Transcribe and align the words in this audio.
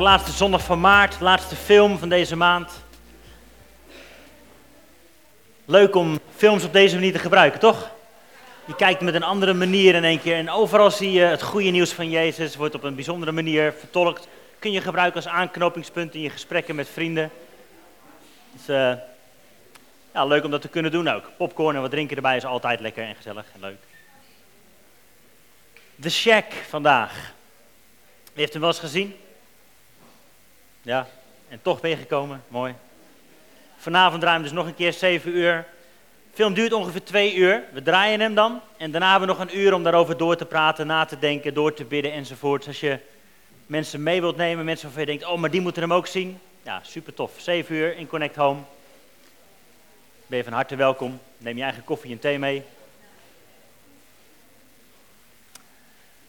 de 0.00 0.06
laatste 0.06 0.32
zondag 0.32 0.64
van 0.64 0.80
maart, 0.80 1.18
de 1.18 1.24
laatste 1.24 1.56
film 1.56 1.98
van 1.98 2.08
deze 2.08 2.36
maand. 2.36 2.84
Leuk 5.64 5.94
om 5.94 6.20
films 6.36 6.64
op 6.64 6.72
deze 6.72 6.94
manier 6.94 7.12
te 7.12 7.18
gebruiken, 7.18 7.60
toch? 7.60 7.90
Je 8.64 8.74
kijkt 8.74 9.00
met 9.00 9.14
een 9.14 9.22
andere 9.22 9.54
manier 9.54 9.94
in 9.94 10.04
één 10.04 10.20
keer 10.20 10.36
en 10.36 10.50
overal 10.50 10.90
zie 10.90 11.12
je 11.12 11.20
het 11.20 11.42
goede 11.42 11.70
nieuws 11.70 11.92
van 11.92 12.10
Jezus, 12.10 12.56
wordt 12.56 12.74
op 12.74 12.82
een 12.82 12.94
bijzondere 12.94 13.32
manier 13.32 13.72
vertolkt. 13.78 14.28
Kun 14.58 14.72
je 14.72 14.80
gebruiken 14.80 15.16
als 15.16 15.32
aanknopingspunt 15.32 16.14
in 16.14 16.20
je 16.20 16.30
gesprekken 16.30 16.74
met 16.74 16.88
vrienden. 16.88 17.30
Dus, 18.52 18.68
uh, 18.68 18.92
ja, 20.14 20.24
leuk 20.24 20.44
om 20.44 20.50
dat 20.50 20.60
te 20.60 20.68
kunnen 20.68 20.90
doen 20.90 21.08
ook. 21.08 21.30
Popcorn 21.36 21.74
en 21.74 21.80
wat 21.80 21.90
drinken 21.90 22.16
erbij 22.16 22.36
is 22.36 22.44
altijd 22.44 22.80
lekker 22.80 23.04
en 23.04 23.14
gezellig 23.16 23.44
en 23.54 23.60
leuk. 23.60 23.78
The 26.00 26.10
Shack 26.10 26.52
vandaag. 26.52 27.32
Wie 28.22 28.40
heeft 28.40 28.52
hem 28.52 28.62
wel 28.62 28.70
eens 28.70 28.80
gezien? 28.80 29.14
Ja, 30.82 31.06
en 31.48 31.62
toch 31.62 31.80
ben 31.80 31.90
je 31.90 31.96
gekomen. 31.96 32.42
Mooi. 32.48 32.74
Vanavond 33.76 34.20
draaien 34.20 34.40
we 34.40 34.46
dus 34.46 34.56
nog 34.56 34.66
een 34.66 34.74
keer 34.74 34.92
7 34.92 35.36
uur. 35.36 35.66
De 36.30 36.36
film 36.36 36.54
duurt 36.54 36.72
ongeveer 36.72 37.02
2 37.02 37.34
uur. 37.34 37.62
We 37.72 37.82
draaien 37.82 38.20
hem 38.20 38.34
dan. 38.34 38.60
En 38.76 38.90
daarna 38.90 39.10
hebben 39.10 39.28
we 39.28 39.34
nog 39.34 39.48
een 39.48 39.58
uur 39.58 39.74
om 39.74 39.82
daarover 39.82 40.16
door 40.16 40.36
te 40.36 40.44
praten, 40.44 40.86
na 40.86 41.04
te 41.04 41.18
denken, 41.18 41.54
door 41.54 41.74
te 41.74 41.84
bidden 41.84 42.12
enzovoort. 42.12 42.66
Als 42.66 42.80
je 42.80 42.98
mensen 43.66 44.02
mee 44.02 44.20
wilt 44.20 44.36
nemen, 44.36 44.64
mensen 44.64 44.86
waarvan 44.86 45.04
je 45.04 45.18
denkt, 45.18 45.32
oh, 45.32 45.38
maar 45.38 45.50
die 45.50 45.60
moeten 45.60 45.82
hem 45.82 45.92
ook 45.92 46.06
zien. 46.06 46.38
Ja, 46.62 46.80
super 46.82 47.14
tof. 47.14 47.32
7 47.36 47.74
uur 47.74 47.96
in 47.96 48.06
Connect 48.06 48.36
Home. 48.36 48.60
Ben 50.26 50.38
je 50.38 50.44
van 50.44 50.52
harte 50.52 50.76
welkom. 50.76 51.20
Neem 51.38 51.56
je 51.56 51.62
eigen 51.62 51.84
koffie 51.84 52.12
en 52.12 52.18
thee 52.18 52.38
mee. 52.38 52.62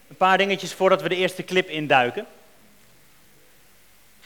Een 0.08 0.16
paar 0.16 0.38
dingetjes 0.38 0.72
voordat 0.74 1.02
we 1.02 1.08
de 1.08 1.16
eerste 1.16 1.44
clip 1.44 1.68
induiken. 1.68 2.26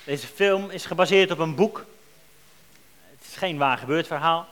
Deze 0.06 0.26
film 0.26 0.70
is 0.70 0.86
gebaseerd 0.86 1.30
op 1.30 1.38
een 1.38 1.54
boek. 1.54 1.84
Het 3.10 3.28
is 3.28 3.36
geen 3.36 3.58
waar 3.58 3.78
gebeurd 3.78 4.06
verhaal. 4.06 4.48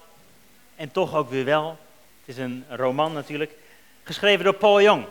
En 0.77 0.93
toch 0.93 1.15
ook 1.15 1.31
weer 1.31 1.45
wel. 1.45 1.79
Het 2.25 2.37
is 2.37 2.37
een 2.37 2.65
roman 2.69 3.13
natuurlijk. 3.13 3.53
Geschreven 4.03 4.45
door 4.45 4.55
Paul 4.55 4.83
Young. 4.83 5.07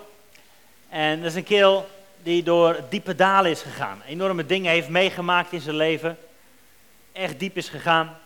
En 0.90 1.18
dat 1.18 1.30
is 1.30 1.36
een 1.36 1.44
kerel 1.44 1.90
die 2.24 2.44
door 2.44 2.80
diepe 2.90 3.16
dalen 3.16 3.52
is 3.52 3.62
gegaan. 3.62 4.02
Enorme 4.08 4.46
dingen 4.46 4.72
heeft 4.72 4.90
meegemaakt 4.90 5.52
in 5.52 5.62
zijn 5.62 5.76
leven. 5.76 6.18
Echt 7.12 7.40
diep 7.40 7.58
is 7.58 7.70
gegaan. 7.70 8.18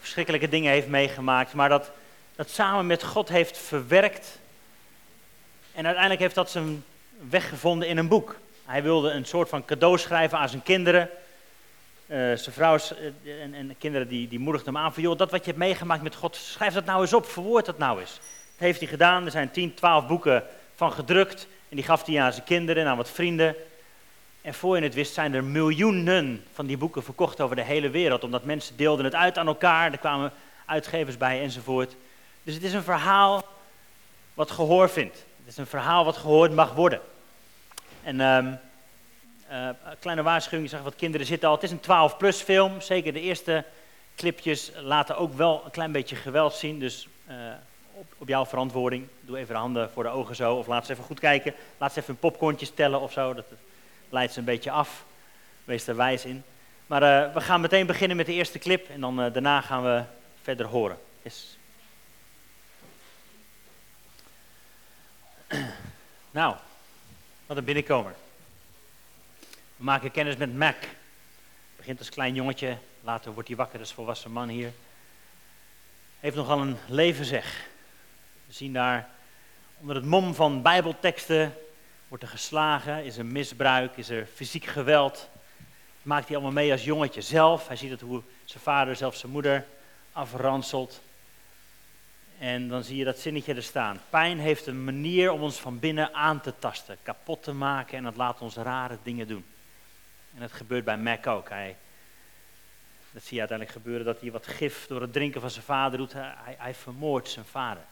Verschrikkelijke 0.00 0.48
dingen 0.48 0.72
heeft 0.72 0.88
meegemaakt. 0.88 1.52
Maar 1.52 1.68
dat, 1.68 1.90
dat 2.36 2.50
samen 2.50 2.86
met 2.86 3.02
God 3.02 3.28
heeft 3.28 3.58
verwerkt. 3.58 4.38
En 5.72 5.84
uiteindelijk 5.84 6.22
heeft 6.22 6.34
dat 6.34 6.50
zijn 6.50 6.84
weg 7.28 7.48
gevonden 7.48 7.88
in 7.88 7.96
een 7.96 8.08
boek. 8.08 8.36
Hij 8.64 8.82
wilde 8.82 9.10
een 9.10 9.24
soort 9.24 9.48
van 9.48 9.64
cadeau 9.64 9.98
schrijven 9.98 10.38
aan 10.38 10.48
zijn 10.48 10.62
kinderen. 10.62 11.10
Uh, 12.06 12.16
zijn 12.16 12.54
vrouw 12.54 12.78
uh, 13.22 13.42
en, 13.42 13.54
en, 13.54 13.68
de 13.68 13.74
kinderen 13.74 14.08
die, 14.08 14.28
die 14.28 14.38
moedigden 14.38 14.74
hem 14.74 14.82
aan 14.82 14.94
van, 14.94 15.02
joh, 15.02 15.18
dat 15.18 15.30
wat 15.30 15.40
je 15.40 15.46
hebt 15.46 15.58
meegemaakt 15.58 16.02
met 16.02 16.14
God, 16.14 16.36
schrijf 16.36 16.74
dat 16.74 16.84
nou 16.84 17.00
eens 17.00 17.12
op, 17.12 17.26
verwoord 17.26 17.66
dat 17.66 17.78
nou 17.78 18.00
eens. 18.00 18.12
Dat 18.12 18.22
heeft 18.56 18.78
hij 18.78 18.88
gedaan, 18.88 19.24
er 19.24 19.30
zijn 19.30 19.50
10, 19.50 19.74
12 19.74 20.06
boeken 20.06 20.44
van 20.74 20.92
gedrukt. 20.92 21.46
En 21.68 21.76
die 21.76 21.84
gaf 21.84 22.06
hij 22.06 22.20
aan 22.20 22.32
zijn 22.32 22.44
kinderen 22.44 22.82
en 22.82 22.88
aan 22.88 22.96
wat 22.96 23.10
vrienden. 23.10 23.56
En 24.42 24.54
voor 24.54 24.76
je 24.76 24.82
het 24.82 24.94
wist 24.94 25.14
zijn 25.14 25.34
er 25.34 25.44
miljoenen 25.44 26.44
van 26.52 26.66
die 26.66 26.76
boeken 26.76 27.02
verkocht 27.02 27.40
over 27.40 27.56
de 27.56 27.62
hele 27.62 27.90
wereld. 27.90 28.24
Omdat 28.24 28.44
mensen 28.44 28.76
deelden 28.76 29.04
het 29.04 29.14
uit 29.14 29.38
aan 29.38 29.46
elkaar, 29.46 29.92
er 29.92 29.98
kwamen 29.98 30.32
uitgevers 30.66 31.16
bij 31.16 31.40
enzovoort. 31.40 31.96
Dus 32.42 32.54
het 32.54 32.62
is 32.62 32.72
een 32.72 32.82
verhaal 32.82 33.44
wat 34.34 34.50
gehoor 34.50 34.88
vindt. 34.88 35.14
Het 35.14 35.48
is 35.48 35.56
een 35.56 35.66
verhaal 35.66 36.04
wat 36.04 36.16
gehoord 36.16 36.52
mag 36.52 36.74
worden. 36.74 37.00
En 38.04 38.20
um, 38.20 38.58
kleine 40.00 40.22
waarschuwing, 40.22 40.64
ik 40.64 40.70
zag 40.70 40.82
wat 40.82 40.96
kinderen 40.96 41.26
zitten 41.26 41.48
al. 41.48 41.54
Het 41.54 41.64
is 41.64 41.70
een 41.70 41.82
12-plus 41.82 42.40
film. 42.40 42.80
Zeker 42.80 43.12
de 43.12 43.20
eerste 43.20 43.64
clipjes 44.16 44.72
laten 44.80 45.16
ook 45.16 45.34
wel 45.34 45.62
een 45.64 45.70
klein 45.70 45.92
beetje 45.92 46.16
geweld 46.16 46.54
zien. 46.54 46.78
Dus 46.78 47.08
uh, 47.28 47.34
op, 47.92 48.14
op, 48.18 48.28
jouw 48.28 48.46
verantwoording. 48.46 49.08
Doe 49.20 49.38
even 49.38 49.54
de 49.54 49.60
handen 49.60 49.90
voor 49.90 50.02
de 50.02 50.08
ogen 50.08 50.36
zo. 50.36 50.54
Of 50.54 50.66
laat 50.66 50.86
ze 50.86 50.92
even 50.92 51.04
goed 51.04 51.20
kijken. 51.20 51.54
Laat 51.78 51.92
ze 51.92 52.00
even 52.00 52.12
een 52.12 52.20
popcornje 52.20 52.74
tellen 52.74 53.00
of 53.00 53.12
zo. 53.12 53.34
Dat 53.34 53.44
leidt 54.08 54.32
ze 54.32 54.38
een 54.38 54.44
beetje 54.44 54.70
af. 54.70 55.04
Wees 55.64 55.86
er 55.86 55.96
wijs 55.96 56.24
in. 56.24 56.44
Maar 56.86 57.02
uh, 57.02 57.34
we 57.34 57.40
gaan 57.40 57.60
meteen 57.60 57.86
beginnen 57.86 58.16
met 58.16 58.26
de 58.26 58.32
eerste 58.32 58.58
clip. 58.58 58.88
En 58.88 59.00
dan 59.00 59.16
daarna 59.16 59.60
gaan 59.60 59.82
we 59.82 60.02
verder 60.42 60.66
horen. 60.66 60.98
Yes. 61.22 61.58
nou, 66.30 66.56
wat 67.46 67.56
een 67.56 67.64
binnenkomer. 67.64 68.14
We 69.76 69.84
maken 69.84 70.10
kennis 70.10 70.36
met 70.36 70.54
Mac. 70.54 70.76
Begint 71.76 71.98
als 71.98 72.08
klein 72.08 72.34
jongetje, 72.34 72.78
later 73.00 73.32
wordt 73.32 73.48
hij 73.48 73.56
wakker 73.56 73.78
als 73.78 73.92
volwassen 73.92 74.30
man 74.30 74.48
hier. 74.48 74.72
Heeft 76.20 76.36
nogal 76.36 76.60
een 76.60 76.76
leven 76.88 77.24
zeg. 77.24 77.66
We 78.46 78.52
zien 78.52 78.72
daar 78.72 79.08
onder 79.80 79.96
het 79.96 80.04
mom 80.04 80.34
van 80.34 80.62
bijbelteksten 80.62 81.54
wordt 82.08 82.24
er 82.24 82.30
geslagen, 82.30 83.04
is 83.04 83.16
er 83.16 83.26
misbruik, 83.26 83.96
is 83.96 84.08
er 84.08 84.26
fysiek 84.34 84.64
geweld. 84.64 85.28
maakt 86.02 86.26
hij 86.26 86.36
allemaal 86.36 86.54
mee 86.54 86.72
als 86.72 86.84
jongetje 86.84 87.20
zelf. 87.20 87.66
Hij 87.66 87.76
ziet 87.76 87.90
het 87.90 88.00
hoe 88.00 88.22
zijn 88.44 88.62
vader, 88.62 88.96
zelfs 88.96 89.20
zijn 89.20 89.32
moeder, 89.32 89.66
afranselt. 90.12 91.00
En 92.38 92.68
dan 92.68 92.84
zie 92.84 92.96
je 92.96 93.04
dat 93.04 93.18
zinnetje 93.18 93.54
er 93.54 93.62
staan. 93.62 94.00
Pijn 94.10 94.38
heeft 94.38 94.66
een 94.66 94.84
manier 94.84 95.32
om 95.32 95.42
ons 95.42 95.56
van 95.56 95.78
binnen 95.78 96.14
aan 96.14 96.40
te 96.40 96.54
tasten, 96.58 96.98
kapot 97.02 97.42
te 97.42 97.52
maken 97.52 97.98
en 97.98 98.04
dat 98.04 98.16
laat 98.16 98.40
ons 98.40 98.54
rare 98.54 98.98
dingen 99.02 99.28
doen. 99.28 99.44
En 100.34 100.40
dat 100.40 100.52
gebeurt 100.52 100.84
bij 100.84 100.98
Mac 100.98 101.26
ook. 101.26 101.48
Hij, 101.48 101.76
dat 103.10 103.22
zie 103.22 103.34
je 103.34 103.38
uiteindelijk 103.38 103.78
gebeuren 103.78 104.06
dat 104.06 104.20
hij 104.20 104.30
wat 104.30 104.46
gif 104.46 104.86
door 104.86 105.00
het 105.00 105.12
drinken 105.12 105.40
van 105.40 105.50
zijn 105.50 105.64
vader 105.64 105.98
doet. 105.98 106.12
Hij, 106.12 106.56
hij 106.58 106.74
vermoordt 106.74 107.28
zijn 107.28 107.44
vader. 107.44 107.82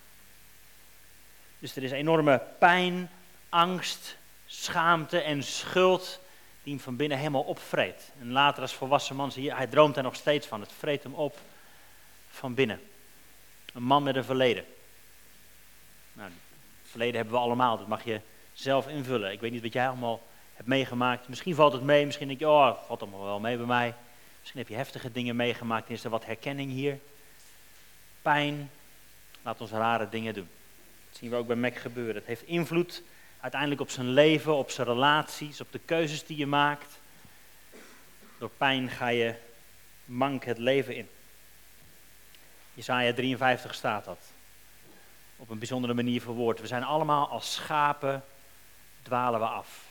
Dus 1.58 1.76
er 1.76 1.82
is 1.82 1.90
enorme 1.90 2.42
pijn, 2.58 3.10
angst, 3.48 4.16
schaamte 4.46 5.20
en 5.20 5.42
schuld 5.42 6.20
die 6.62 6.72
hem 6.72 6.82
van 6.82 6.96
binnen 6.96 7.18
helemaal 7.18 7.42
opvreet. 7.42 8.12
En 8.20 8.32
later 8.32 8.62
als 8.62 8.74
volwassen 8.74 9.16
man 9.16 9.32
zie 9.32 9.42
je, 9.42 9.54
hij 9.54 9.66
droomt 9.66 9.96
er 9.96 10.02
nog 10.02 10.14
steeds 10.14 10.46
van. 10.46 10.60
Het 10.60 10.72
vreet 10.78 11.02
hem 11.02 11.14
op 11.14 11.38
van 12.30 12.54
binnen. 12.54 12.80
Een 13.72 13.82
man 13.82 14.02
met 14.02 14.16
een 14.16 14.24
verleden. 14.24 14.64
Nou, 16.12 16.30
verleden 16.82 17.14
hebben 17.14 17.34
we 17.34 17.40
allemaal, 17.40 17.78
dat 17.78 17.86
mag 17.86 18.04
je 18.04 18.20
zelf 18.52 18.88
invullen. 18.88 19.32
Ik 19.32 19.40
weet 19.40 19.52
niet 19.52 19.62
wat 19.62 19.72
jij 19.72 19.88
allemaal 19.88 20.22
hebt 20.54 20.68
meegemaakt. 20.68 21.28
Misschien 21.28 21.54
valt 21.54 21.72
het 21.72 21.82
mee, 21.82 22.06
misschien 22.06 22.28
denk 22.28 22.40
je, 22.40 22.48
oh, 22.48 22.76
valt 22.86 23.02
allemaal 23.02 23.24
wel 23.24 23.40
mee 23.40 23.56
bij 23.56 23.66
mij. 23.66 23.94
Misschien 24.38 24.60
heb 24.60 24.68
je 24.68 24.74
heftige 24.74 25.12
dingen 25.12 25.36
meegemaakt 25.36 25.90
is 25.90 26.04
er 26.04 26.10
wat 26.10 26.24
herkenning 26.24 26.70
hier. 26.70 26.98
Pijn, 28.22 28.70
laat 29.42 29.60
ons 29.60 29.70
rare 29.70 30.08
dingen 30.08 30.34
doen. 30.34 30.48
Dat 31.08 31.18
zien 31.18 31.30
we 31.30 31.36
ook 31.36 31.46
bij 31.46 31.56
Mac 31.56 31.76
gebeuren. 31.76 32.14
Het 32.14 32.26
heeft 32.26 32.42
invloed 32.42 33.02
uiteindelijk 33.40 33.80
op 33.80 33.90
zijn 33.90 34.08
leven, 34.08 34.54
op 34.54 34.70
zijn 34.70 34.86
relaties, 34.86 35.60
op 35.60 35.72
de 35.72 35.80
keuzes 35.84 36.26
die 36.26 36.36
je 36.36 36.46
maakt. 36.46 37.00
Door 38.38 38.50
pijn 38.56 38.88
ga 38.88 39.08
je 39.08 39.34
mank 40.04 40.44
het 40.44 40.58
leven 40.58 40.96
in. 40.96 41.08
Jesaja 42.74 43.12
53 43.12 43.74
staat 43.74 44.04
dat. 44.04 44.18
Op 45.36 45.50
een 45.50 45.58
bijzondere 45.58 45.94
manier 45.94 46.20
verwoord. 46.20 46.60
We 46.60 46.66
zijn 46.66 46.84
allemaal 46.84 47.28
als 47.28 47.54
schapen, 47.54 48.24
dwalen 49.02 49.40
we 49.40 49.46
af. 49.46 49.84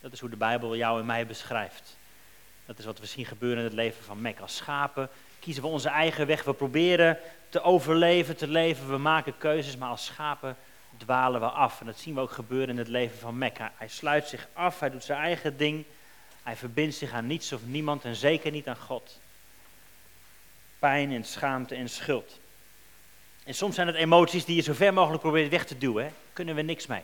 Dat 0.00 0.12
is 0.12 0.20
hoe 0.20 0.30
de 0.30 0.36
Bijbel 0.36 0.76
jou 0.76 1.00
en 1.00 1.06
mij 1.06 1.26
beschrijft. 1.26 1.96
Dat 2.66 2.78
is 2.78 2.84
wat 2.84 2.98
we 2.98 3.06
zien 3.06 3.24
gebeuren 3.24 3.58
in 3.58 3.64
het 3.64 3.72
leven 3.72 4.04
van 4.04 4.20
Mek. 4.20 4.40
Als 4.40 4.56
schapen 4.56 5.08
kiezen 5.38 5.62
we 5.62 5.68
onze 5.68 5.88
eigen 5.88 6.26
weg. 6.26 6.44
We 6.44 6.54
proberen 6.54 7.18
te 7.48 7.62
overleven, 7.62 8.36
te 8.36 8.48
leven. 8.48 8.90
We 8.90 8.98
maken 8.98 9.38
keuzes, 9.38 9.76
maar 9.76 9.88
als 9.88 10.04
schapen 10.04 10.56
dwalen 10.96 11.40
we 11.40 11.48
af. 11.48 11.80
En 11.80 11.86
dat 11.86 11.98
zien 11.98 12.14
we 12.14 12.20
ook 12.20 12.30
gebeuren 12.30 12.68
in 12.68 12.78
het 12.78 12.88
leven 12.88 13.18
van 13.18 13.38
Mek. 13.38 13.58
Hij 13.74 13.88
sluit 13.88 14.28
zich 14.28 14.48
af, 14.52 14.80
hij 14.80 14.90
doet 14.90 15.04
zijn 15.04 15.20
eigen 15.20 15.56
ding. 15.56 15.84
Hij 16.42 16.56
verbindt 16.56 16.94
zich 16.94 17.12
aan 17.12 17.26
niets 17.26 17.52
of 17.52 17.60
niemand 17.64 18.04
en 18.04 18.16
zeker 18.16 18.50
niet 18.50 18.68
aan 18.68 18.76
God 18.76 19.20
pijn 20.78 21.12
en 21.12 21.24
schaamte 21.24 21.74
en 21.74 21.88
schuld. 21.88 22.40
En 23.44 23.54
soms 23.54 23.74
zijn 23.74 23.86
het 23.86 23.96
emoties 23.96 24.44
die 24.44 24.56
je 24.56 24.62
zo 24.62 24.72
ver 24.72 24.94
mogelijk 24.94 25.22
probeert 25.22 25.50
weg 25.50 25.66
te 25.66 25.78
duwen. 25.78 26.04
Hè? 26.04 26.10
Kunnen 26.32 26.54
we 26.54 26.62
niks 26.62 26.86
mee. 26.86 27.02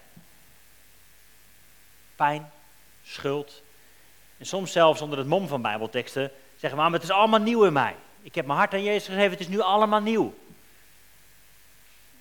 Pijn, 2.16 2.50
schuld. 3.02 3.62
En 4.38 4.46
soms 4.46 4.72
zelfs 4.72 5.00
onder 5.00 5.18
het 5.18 5.26
mom 5.26 5.48
van 5.48 5.62
bijbelteksten 5.62 6.30
zeggen 6.56 6.78
we, 6.78 6.84
maar 6.84 6.92
het 6.92 7.02
is 7.02 7.10
allemaal 7.10 7.40
nieuw 7.40 7.64
in 7.64 7.72
mij. 7.72 7.96
Ik 8.22 8.34
heb 8.34 8.46
mijn 8.46 8.58
hart 8.58 8.74
aan 8.74 8.82
Jezus 8.82 9.06
gegeven, 9.08 9.30
het 9.30 9.40
is 9.40 9.48
nu 9.48 9.60
allemaal 9.60 10.00
nieuw. 10.00 10.34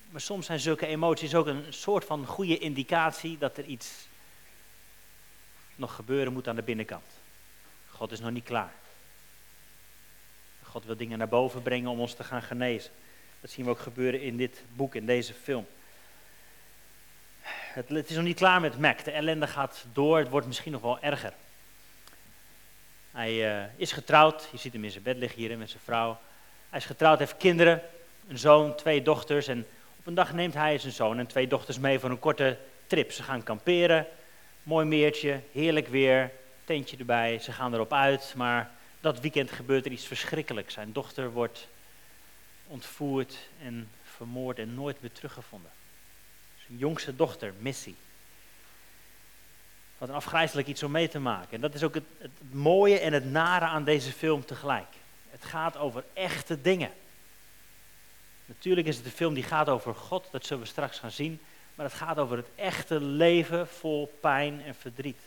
Maar 0.10 0.22
soms 0.22 0.46
zijn 0.46 0.60
zulke 0.60 0.86
emoties 0.86 1.36
ook 1.36 1.48
een 1.48 1.66
soort 1.70 2.06
van 2.06 2.26
goede 2.26 2.58
indicatie 2.58 3.38
dat 3.38 3.58
er 3.58 3.66
iets 3.66 4.08
nog 5.76 5.96
gebeuren 5.96 6.34
moet 6.34 6.48
aan 6.48 6.56
de 6.56 6.64
binnenkant. 6.64 7.06
God 7.90 8.12
is 8.12 8.20
nog 8.20 8.32
niet 8.32 8.44
klaar. 8.44 8.74
God 10.74 10.86
wil 10.86 10.98
dingen 10.98 11.18
naar 11.18 11.28
boven 11.28 11.62
brengen 11.62 11.90
om 11.90 12.00
ons 12.00 12.14
te 12.14 12.24
gaan 12.24 12.42
genezen. 12.42 12.92
Dat 13.42 13.50
zien 13.50 13.66
we 13.66 13.72
ook 13.72 13.80
gebeuren 13.80 14.22
in 14.22 14.38
dit 14.38 14.62
boek, 14.76 14.96
in 14.96 15.06
deze 15.06 15.34
film. 15.34 15.68
Het, 17.42 17.90
het 17.90 18.10
is 18.10 18.16
nog 18.16 18.26
niet 18.26 18.38
klaar 18.38 18.62
met 18.62 18.80
Mac. 18.80 19.04
De 19.04 19.12
ellende 19.12 19.48
gaat 19.48 19.86
door. 19.94 20.18
Het 20.18 20.30
wordt 20.30 20.48
misschien 20.48 20.72
nog 20.72 20.82
wel 20.82 21.00
erger. 21.00 21.34
Hij 23.12 23.58
uh, 23.58 23.64
is 23.76 23.92
getrouwd, 23.92 24.48
je 24.52 24.58
ziet 24.58 24.74
hem 24.74 24.84
in 24.84 24.92
zijn 24.92 25.04
bed 25.04 25.18
liggen 25.18 25.40
hier 25.40 25.58
met 25.58 25.70
zijn 25.70 25.84
vrouw. 25.84 26.20
Hij 26.70 26.80
is 26.80 26.86
getrouwd, 26.86 27.20
heeft 27.20 27.38
kinderen, 27.38 27.82
een 28.28 28.38
zoon, 28.38 28.76
twee 28.76 29.02
dochters. 29.02 29.48
En 29.48 29.66
op 30.00 30.08
een 30.08 30.14
dag 30.14 30.34
neemt 30.34 30.54
hij 30.54 30.78
zijn 30.78 30.94
zoon 30.94 31.20
en 31.20 31.28
twee 31.28 31.48
dochters 31.48 31.80
mee 31.80 32.00
voor 32.00 32.10
een 32.10 32.20
korte 32.20 32.58
trip. 32.88 33.12
Ze 33.12 33.24
gaan 33.24 33.44
kamperen, 33.44 34.08
mooi 34.64 34.86
meertje, 34.86 35.40
heerlijk 35.52 35.88
weer, 35.88 36.32
tentje 36.64 36.98
erbij, 36.98 37.40
ze 37.40 37.52
gaan 37.52 37.74
erop 37.74 37.94
uit. 37.94 38.34
Maar 38.36 38.72
dat 39.04 39.20
weekend 39.20 39.52
gebeurt 39.52 39.86
er 39.86 39.92
iets 39.92 40.06
verschrikkelijks. 40.06 40.74
Zijn 40.74 40.92
dochter 40.92 41.32
wordt 41.32 41.68
ontvoerd 42.68 43.38
en 43.62 43.90
vermoord 44.04 44.60
en 44.60 44.74
nooit 44.74 45.02
meer 45.02 45.12
teruggevonden. 45.12 45.72
Zijn 46.66 46.78
jongste 46.78 47.16
dochter, 47.16 47.54
Missy. 47.60 47.94
Wat 49.98 50.10
een 50.10 50.16
afgrijzelijk 50.16 50.68
iets 50.68 50.84
om 50.84 50.92
mee 50.92 51.10
te 51.10 51.20
maken. 51.20 51.52
En 51.52 51.62
dat 51.62 51.74
is 51.74 51.84
ook 51.84 51.94
het, 51.94 52.04
het 52.18 52.32
mooie 52.52 53.00
en 53.00 53.14
het 53.14 53.26
nare 53.32 53.66
aan 53.66 53.84
deze 53.84 54.12
film 54.12 54.46
tegelijk. 54.46 54.94
Het 55.30 55.46
gaat 55.46 55.78
over 55.78 56.04
echte 56.14 56.62
dingen. 56.62 56.92
Natuurlijk 58.46 58.88
is 58.88 58.96
het 58.98 59.06
een 59.06 59.12
film 59.12 59.34
die 59.34 59.44
gaat 59.44 59.70
over 59.70 59.96
God, 59.96 60.28
dat 60.32 60.46
zullen 60.46 60.64
we 60.64 60.70
straks 60.70 61.00
gaan 61.00 61.12
zien. 61.12 61.40
Maar 61.76 61.86
het 61.86 61.96
gaat 61.96 62.18
over 62.18 62.38
het 62.38 62.50
echte 62.56 63.02
leven 63.02 63.68
vol 63.68 64.18
pijn 64.22 64.62
en 64.62 64.76
verdriet. 64.76 65.20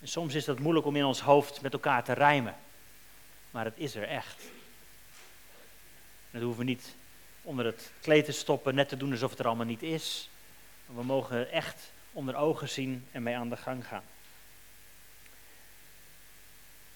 En 0.00 0.08
soms 0.08 0.34
is 0.34 0.44
dat 0.44 0.58
moeilijk 0.58 0.86
om 0.86 0.96
in 0.96 1.04
ons 1.04 1.20
hoofd 1.20 1.60
met 1.60 1.72
elkaar 1.72 2.04
te 2.04 2.12
rijmen. 2.12 2.56
Maar 3.50 3.64
het 3.64 3.76
is 3.76 3.94
er 3.94 4.08
echt. 4.08 4.42
dat 6.30 6.42
hoeven 6.42 6.58
we 6.58 6.70
niet 6.70 6.94
onder 7.42 7.64
het 7.64 7.90
kleed 8.00 8.24
te 8.24 8.32
stoppen, 8.32 8.74
net 8.74 8.88
te 8.88 8.96
doen 8.96 9.10
alsof 9.10 9.30
het 9.30 9.38
er 9.38 9.46
allemaal 9.46 9.66
niet 9.66 9.82
is. 9.82 10.28
We 10.86 11.02
mogen 11.02 11.50
echt 11.50 11.92
onder 12.12 12.36
ogen 12.36 12.68
zien 12.68 13.06
en 13.12 13.22
mee 13.22 13.36
aan 13.36 13.48
de 13.48 13.56
gang 13.56 13.86
gaan. 13.86 14.02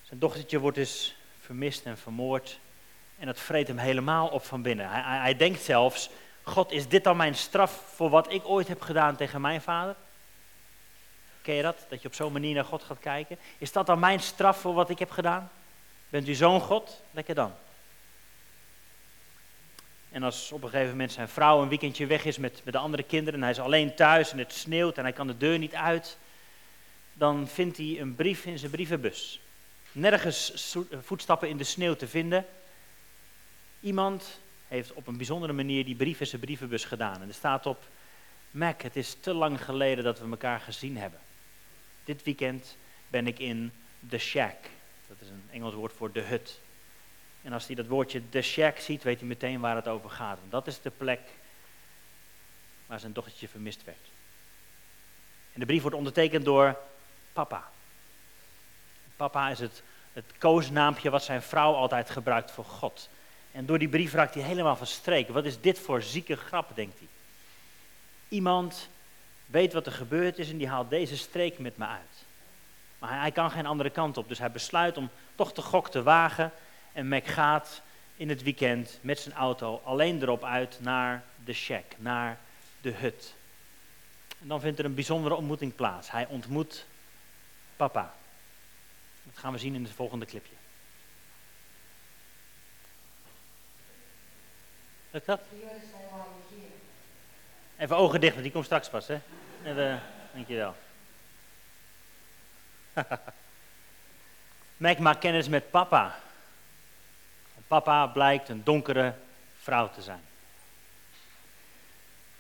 Zijn 0.03 0.21
dochtertje 0.21 0.59
wordt 0.59 0.77
dus 0.77 1.17
vermist 1.41 1.85
en 1.85 1.99
vermoord. 1.99 2.59
En 3.19 3.27
dat 3.27 3.41
vreet 3.41 3.69
hem 3.69 3.79
helemaal 3.79 4.29
op 4.29 4.45
van 4.45 4.63
binnen. 4.63 4.89
Hij, 4.89 5.03
hij, 5.03 5.19
hij 5.19 5.37
denkt 5.37 5.63
zelfs, 5.63 6.11
God, 6.43 6.73
is 6.73 6.89
dit 6.89 7.05
dan 7.05 7.17
mijn 7.17 7.35
straf 7.35 7.93
voor 7.95 8.11
wat 8.11 8.33
ik 8.33 8.49
ooit 8.49 8.69
heb 8.69 8.81
gedaan 8.81 9.17
tegen 9.17 9.41
mijn 9.41 9.61
vader? 9.61 9.97
Ken 11.45 11.55
je 11.55 11.63
dat? 11.63 11.87
Dat 11.89 12.03
je 12.03 12.09
op 12.09 12.15
zo'n 12.15 12.33
manier 12.33 12.55
naar 12.55 12.65
God 12.65 12.83
gaat 12.83 12.99
kijken. 12.99 13.39
Is 13.59 13.73
dat 13.73 13.87
dan 13.87 13.99
mijn 13.99 14.21
straf 14.21 14.61
voor 14.61 14.75
wat 14.75 14.91
ik 14.91 14.99
heb 14.99 15.11
gedaan? 15.11 15.51
Bent 16.09 16.29
u 16.29 16.35
zo'n 16.35 16.61
God? 16.61 17.03
Lekker 17.11 17.35
dan. 17.35 17.53
En 20.11 20.23
als 20.23 20.53
op 20.53 20.63
een 20.63 20.69
gegeven 20.69 20.91
moment 20.91 21.13
zijn 21.13 21.29
vrouw 21.29 21.63
een 21.63 21.69
weekendje 21.69 22.07
weg 22.07 22.25
is 22.25 22.39
met, 22.39 22.61
met 22.65 22.73
de 22.73 22.79
andere 22.79 23.03
kinderen 23.03 23.35
en 23.35 23.43
hij 23.43 23.51
is 23.51 23.61
alleen 23.61 23.95
thuis 23.95 24.33
en 24.33 24.39
het 24.39 24.53
sneeuwt 24.53 24.99
en 24.99 25.03
hij 25.03 25.13
kan 25.13 25.27
de 25.27 25.37
deur 25.37 25.59
niet 25.59 25.75
uit, 25.75 26.19
dan 27.13 27.49
vindt 27.49 27.77
hij 27.77 28.01
een 28.01 28.15
brief 28.15 28.45
in 28.45 28.59
zijn 28.59 28.71
brievenbus. 28.71 29.41
Nergens 29.93 30.75
voetstappen 31.01 31.49
in 31.49 31.57
de 31.57 31.65
sneeuw 31.65 31.95
te 31.95 32.09
vinden. 32.09 32.47
Iemand 33.81 34.41
heeft 34.69 34.93
op 34.93 35.07
een 35.07 35.17
bijzondere 35.17 35.53
manier 35.53 35.85
die 35.85 35.97
brief 35.97 36.21
in 36.21 36.27
zijn 36.27 36.41
brievenbus 36.41 36.85
gedaan. 36.85 37.23
En 37.23 37.29
er 37.29 37.35
staat 37.35 37.67
op, 37.67 37.85
Mac, 38.51 38.83
het 38.83 38.97
is 38.97 39.17
te 39.21 39.33
lang 39.33 39.65
geleden 39.65 40.05
dat 40.05 40.19
we 40.19 40.31
elkaar 40.31 40.61
gezien 40.61 40.97
hebben. 40.97 41.21
Dit 42.05 42.23
weekend 42.23 42.77
ben 43.09 43.27
ik 43.27 43.39
in 43.39 43.73
The 44.09 44.19
Shack. 44.19 44.57
Dat 45.09 45.17
is 45.21 45.29
een 45.29 45.45
Engels 45.51 45.75
woord 45.75 45.93
voor 45.93 46.13
de 46.13 46.21
hut. 46.21 46.61
En 47.43 47.53
als 47.53 47.67
hij 47.67 47.75
dat 47.75 47.87
woordje 47.87 48.29
The 48.29 48.43
Shack 48.43 48.79
ziet, 48.79 49.03
weet 49.03 49.19
hij 49.19 49.29
meteen 49.29 49.61
waar 49.61 49.77
het 49.77 49.89
over 49.89 50.11
gaat. 50.11 50.39
En 50.39 50.51
dat 50.51 50.67
is 50.67 50.81
de 50.81 50.91
plek 50.91 51.21
waar 52.87 53.01
zijn 53.01 53.13
dochtertje 53.13 53.49
vermist 53.49 53.85
werd. 53.85 54.13
En 55.53 55.61
de 55.61 55.67
brief 55.67 55.81
wordt 55.81 55.97
ondertekend 55.97 56.45
door 56.45 56.79
papa. 57.33 57.71
Papa 59.17 59.51
is 59.51 59.59
het, 59.59 59.83
het 60.13 60.25
koosnaampje 60.39 61.11
wat 61.11 61.25
zijn 61.25 61.43
vrouw 61.43 61.75
altijd 61.75 62.11
gebruikt 62.11 62.51
voor 62.51 62.65
God. 62.65 63.09
En 63.53 63.67
door 63.67 63.79
die 63.79 63.89
brief 63.89 64.13
raakt 64.13 64.35
hij 64.35 64.43
helemaal 64.43 64.77
van 64.77 64.87
streek. 64.87 65.29
Wat 65.29 65.45
is 65.45 65.61
dit 65.61 65.79
voor 65.79 66.03
zieke 66.03 66.37
grap, 66.37 66.77
denkt 66.77 66.99
hij. 66.99 67.09
Iemand 68.29 68.89
weet 69.47 69.73
wat 69.73 69.87
er 69.87 69.93
gebeurd 69.93 70.39
is 70.39 70.51
en 70.51 70.59
die 70.59 70.69
haalt 70.69 70.91
deze 70.91 71.17
streek 71.17 71.59
met 71.59 71.77
me 71.77 71.87
uit. 71.87 72.25
Maar 72.99 73.21
hij, 73.21 73.33
kan 73.33 73.51
geen 73.51 73.67
andere 73.67 73.91
kant 73.91 74.17
op, 74.17 74.29
dus 74.29 74.39
hij 74.39 74.51
besluit 74.51 74.97
om 74.97 75.11
toch 75.35 75.53
de 75.53 75.63
gok 75.63 75.91
te 75.91 76.03
wagen. 76.03 76.53
En 76.93 77.09
Mac 77.09 77.27
gaat 77.27 77.83
in 78.17 78.29
het 78.29 78.43
weekend 78.43 78.99
met 79.01 79.19
zijn 79.19 79.35
auto 79.35 79.81
alleen 79.85 80.23
erop 80.23 80.45
uit 80.45 80.79
naar 80.81 81.25
de 81.45 81.53
shack, 81.53 81.85
naar 81.97 82.39
de 82.81 82.91
hut. 82.91 83.35
En 84.41 84.49
dan 84.49 84.61
vindt 84.61 84.79
er 84.79 84.85
een 84.85 84.95
bijzondere 84.95 85.35
ontmoeting 85.35 85.75
plaats. 85.75 86.11
Hij 86.11 86.27
ontmoet 86.27 86.87
papa. 87.77 88.15
Dat 89.23 89.39
gaan 89.39 89.53
we 89.53 89.59
zien 89.59 89.75
in 89.75 89.83
het 89.83 89.93
volgende 89.93 90.27
clipje. 90.27 90.55
Lukt 95.11 95.27
dat? 95.27 95.41
Even 97.77 97.97
ogen 97.97 98.21
dicht, 98.21 98.33
want 98.33 98.45
die 98.45 98.53
komt 98.53 98.65
straks 98.65 98.89
pas, 98.89 99.07
hè? 99.07 99.21
Even, 99.65 100.03
dankjewel. 100.33 100.77
Mac 104.77 104.99
maakt 104.99 105.19
kennis 105.19 105.49
met 105.49 105.71
papa. 105.71 106.19
papa 107.67 108.07
blijkt 108.07 108.49
een 108.49 108.65
donkere 108.65 109.15
vrouw 109.59 109.91
te 109.91 110.03
zijn. 110.03 110.23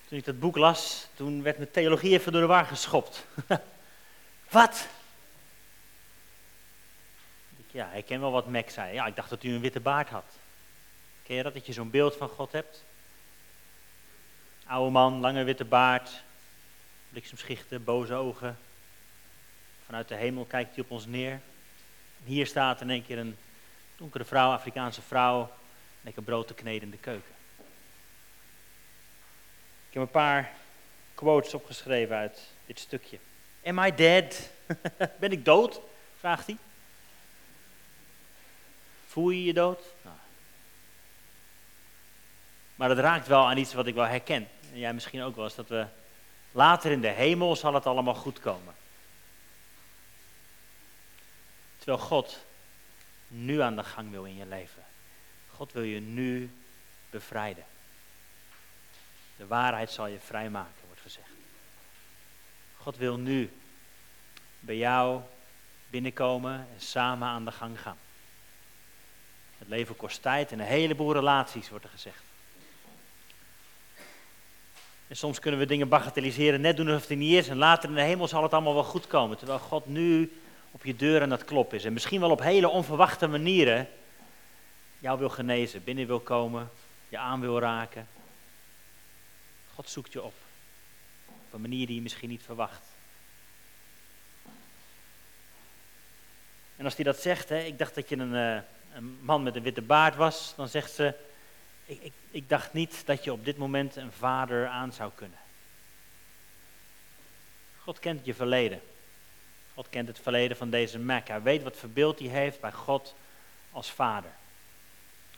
Toen 0.09 0.19
ik 0.19 0.25
dat 0.25 0.41
boek 0.41 0.57
las, 0.57 1.07
toen 1.15 1.43
werd 1.43 1.57
mijn 1.57 1.71
theologie 1.71 2.13
even 2.13 2.33
door 2.33 2.41
de 2.41 2.47
war 2.47 2.65
geschopt. 2.65 3.27
Wat? 4.51 4.89
Ja, 7.75 7.93
ik 7.93 8.05
ken 8.05 8.21
wel 8.21 8.31
wat 8.31 8.47
Mac 8.47 8.71
zei. 8.71 8.95
Ja, 8.95 9.07
ik 9.07 9.17
dacht 9.17 9.31
dat 9.31 9.43
u 9.43 9.55
een 9.55 9.61
witte 9.61 9.81
baard 9.81 10.09
had. 10.09 10.25
Ken 11.23 11.37
je 11.37 11.43
dat, 11.43 11.55
dat 11.55 11.67
je 11.67 11.73
zo'n 11.73 11.91
beeld 11.91 12.17
van 12.17 12.29
God 12.29 12.53
hebt? 12.53 12.85
Oude 14.67 14.91
man, 14.91 15.21
lange 15.21 15.45
witte 15.45 15.65
baard, 15.65 16.23
bliksemschichten, 17.09 17.85
boze 17.85 18.15
ogen. 18.15 18.59
Vanuit 19.85 20.09
de 20.09 20.15
hemel 20.15 20.45
kijkt 20.45 20.75
hij 20.75 20.85
op 20.85 20.91
ons 20.91 21.07
neer. 21.07 21.41
Hier 22.25 22.47
staat 22.47 22.81
in 22.81 22.91
één 22.91 23.07
keer 23.07 23.19
een 23.19 23.37
donkere 23.97 24.25
vrouw, 24.25 24.53
Afrikaanse 24.53 25.03
vrouw, 25.03 25.51
lekker 26.01 26.23
brood 26.23 26.47
te 26.47 26.55
kneden 26.55 26.83
in 26.83 26.91
de 26.91 26.97
keuken. 26.97 27.35
Ik 29.89 30.01
heb 30.01 30.03
een 30.03 30.11
paar 30.11 30.53
quotes 31.15 31.55
opgeschreven 31.55 32.17
uit 32.17 32.41
dit 32.67 32.79
stukje. 32.79 33.19
Am 33.65 33.79
I 33.79 33.95
dead? 33.95 34.51
ben 35.21 35.33
ik 35.33 35.45
dood? 35.45 35.81
vraagt 36.19 36.47
hij. 36.47 36.57
Voel 39.07 39.31
je 39.31 39.45
je 39.45 39.53
dood? 39.53 39.81
Nou. 40.03 40.17
Maar 42.75 42.89
het 42.89 42.99
raakt 42.99 43.27
wel 43.27 43.47
aan 43.47 43.57
iets 43.57 43.75
wat 43.75 43.87
ik 43.87 43.95
wel 43.95 44.05
herken. 44.05 44.49
En 44.75 44.81
jij 44.81 44.93
misschien 44.93 45.23
ook 45.23 45.37
wel 45.37 45.45
eens, 45.45 45.55
dat 45.55 45.69
we 45.69 45.87
later 46.53 46.91
in 46.91 47.01
de 47.01 47.09
hemel 47.09 47.57
zal 47.57 47.75
het 47.75 47.87
allemaal 47.87 48.15
goed 48.15 48.41
komen. 48.41 48.75
Terwijl 51.77 51.99
God 51.99 52.45
nu 53.29 53.61
aan 53.61 53.77
de 53.77 53.85
gang 53.85 54.11
wil 54.11 54.25
in 54.25 54.37
je 54.37 54.47
leven. 54.47 54.85
God 55.51 55.73
wil 55.73 55.83
je 55.83 56.01
nu 56.01 56.51
bevrijden. 57.11 57.65
De 59.37 59.47
waarheid 59.47 59.91
zal 59.91 60.07
je 60.07 60.19
vrijmaken, 60.21 60.87
wordt 60.87 61.01
gezegd. 61.01 61.29
God 62.77 62.97
wil 62.97 63.17
nu 63.17 63.53
bij 64.61 64.77
jou 64.77 65.21
binnenkomen 65.91 66.53
en 66.75 66.81
samen 66.81 67.29
aan 67.29 67.45
de 67.45 67.53
gang 67.53 67.81
gaan. 67.81 67.99
Het 69.59 69.69
leven 69.69 69.97
kost 69.97 70.23
tijd 70.23 70.53
en 70.53 70.59
een 70.59 70.67
heleboel 70.67 71.13
relaties, 71.13 71.71
wordt 71.71 71.85
er 71.85 71.91
gezegd. 71.91 72.23
En 75.15 75.21
soms 75.21 75.39
kunnen 75.39 75.61
we 75.61 75.67
dingen 75.67 75.89
bagatelliseren, 75.89 76.61
net 76.61 76.77
doen 76.77 76.87
alsof 76.87 77.09
het 77.09 77.19
niet 77.19 77.33
is. 77.33 77.49
En 77.49 77.57
later 77.57 77.89
in 77.89 77.95
de 77.95 78.01
hemel 78.01 78.29
zal 78.29 78.43
het 78.43 78.53
allemaal 78.53 78.75
wel 78.75 78.85
goed 78.85 79.07
komen. 79.07 79.37
Terwijl 79.37 79.59
God 79.59 79.87
nu 79.87 80.33
op 80.71 80.85
je 80.85 80.97
deur 80.97 81.23
aan 81.23 81.31
het 81.31 81.45
kloppen 81.45 81.79
is. 81.79 81.85
En 81.85 81.93
misschien 81.93 82.21
wel 82.21 82.31
op 82.31 82.41
hele 82.41 82.69
onverwachte 82.69 83.27
manieren 83.27 83.89
jou 84.99 85.19
wil 85.19 85.29
genezen, 85.29 85.85
binnen 85.85 86.07
wil 86.07 86.21
komen, 86.21 86.71
je 87.09 87.19
aan 87.19 87.41
wil 87.41 87.61
raken. 87.61 88.09
God 89.75 89.89
zoekt 89.89 90.13
je 90.13 90.23
op. 90.23 90.35
Op 91.27 91.53
een 91.53 91.61
manier 91.61 91.87
die 91.87 91.97
je 91.97 92.03
misschien 92.03 92.29
niet 92.29 92.43
verwacht. 92.43 92.83
En 96.77 96.85
als 96.85 96.95
hij 96.95 97.05
dat 97.05 97.21
zegt, 97.21 97.49
hè, 97.49 97.59
ik 97.59 97.79
dacht 97.79 97.95
dat 97.95 98.09
je 98.09 98.17
een, 98.17 98.35
eh, 98.35 98.63
een 98.95 99.19
man 99.21 99.43
met 99.43 99.57
een 99.57 99.63
witte 99.63 99.83
baard 99.83 100.17
was, 100.17 100.53
dan 100.57 100.69
zegt 100.69 100.93
ze, 100.93 101.15
ik, 101.87 102.03
ik, 102.03 102.13
ik 102.31 102.49
dacht 102.49 102.73
niet 102.73 103.07
dat 103.07 103.25
je 103.25 103.33
op 103.33 103.45
dit 103.45 103.57
moment 103.57 103.97
een 103.97 104.13
vader 104.13 104.69
aan 104.69 104.93
zou 104.93 105.11
kunnen. 105.15 105.39
God 107.79 107.99
kent 107.99 108.25
je 108.25 108.35
verleden. 108.35 108.81
God 109.75 109.89
kent 109.89 110.09
het 110.09 110.21
verleden 110.21 110.57
van 110.57 110.71
deze 110.71 110.99
Mac. 110.99 111.29
Hij 111.29 111.43
weet 111.43 111.63
wat 111.63 111.77
verbeeld 111.77 112.19
hij 112.19 112.29
heeft 112.29 112.61
bij 112.61 112.73
God 112.73 113.15
als 113.71 113.91
vader. 113.91 114.31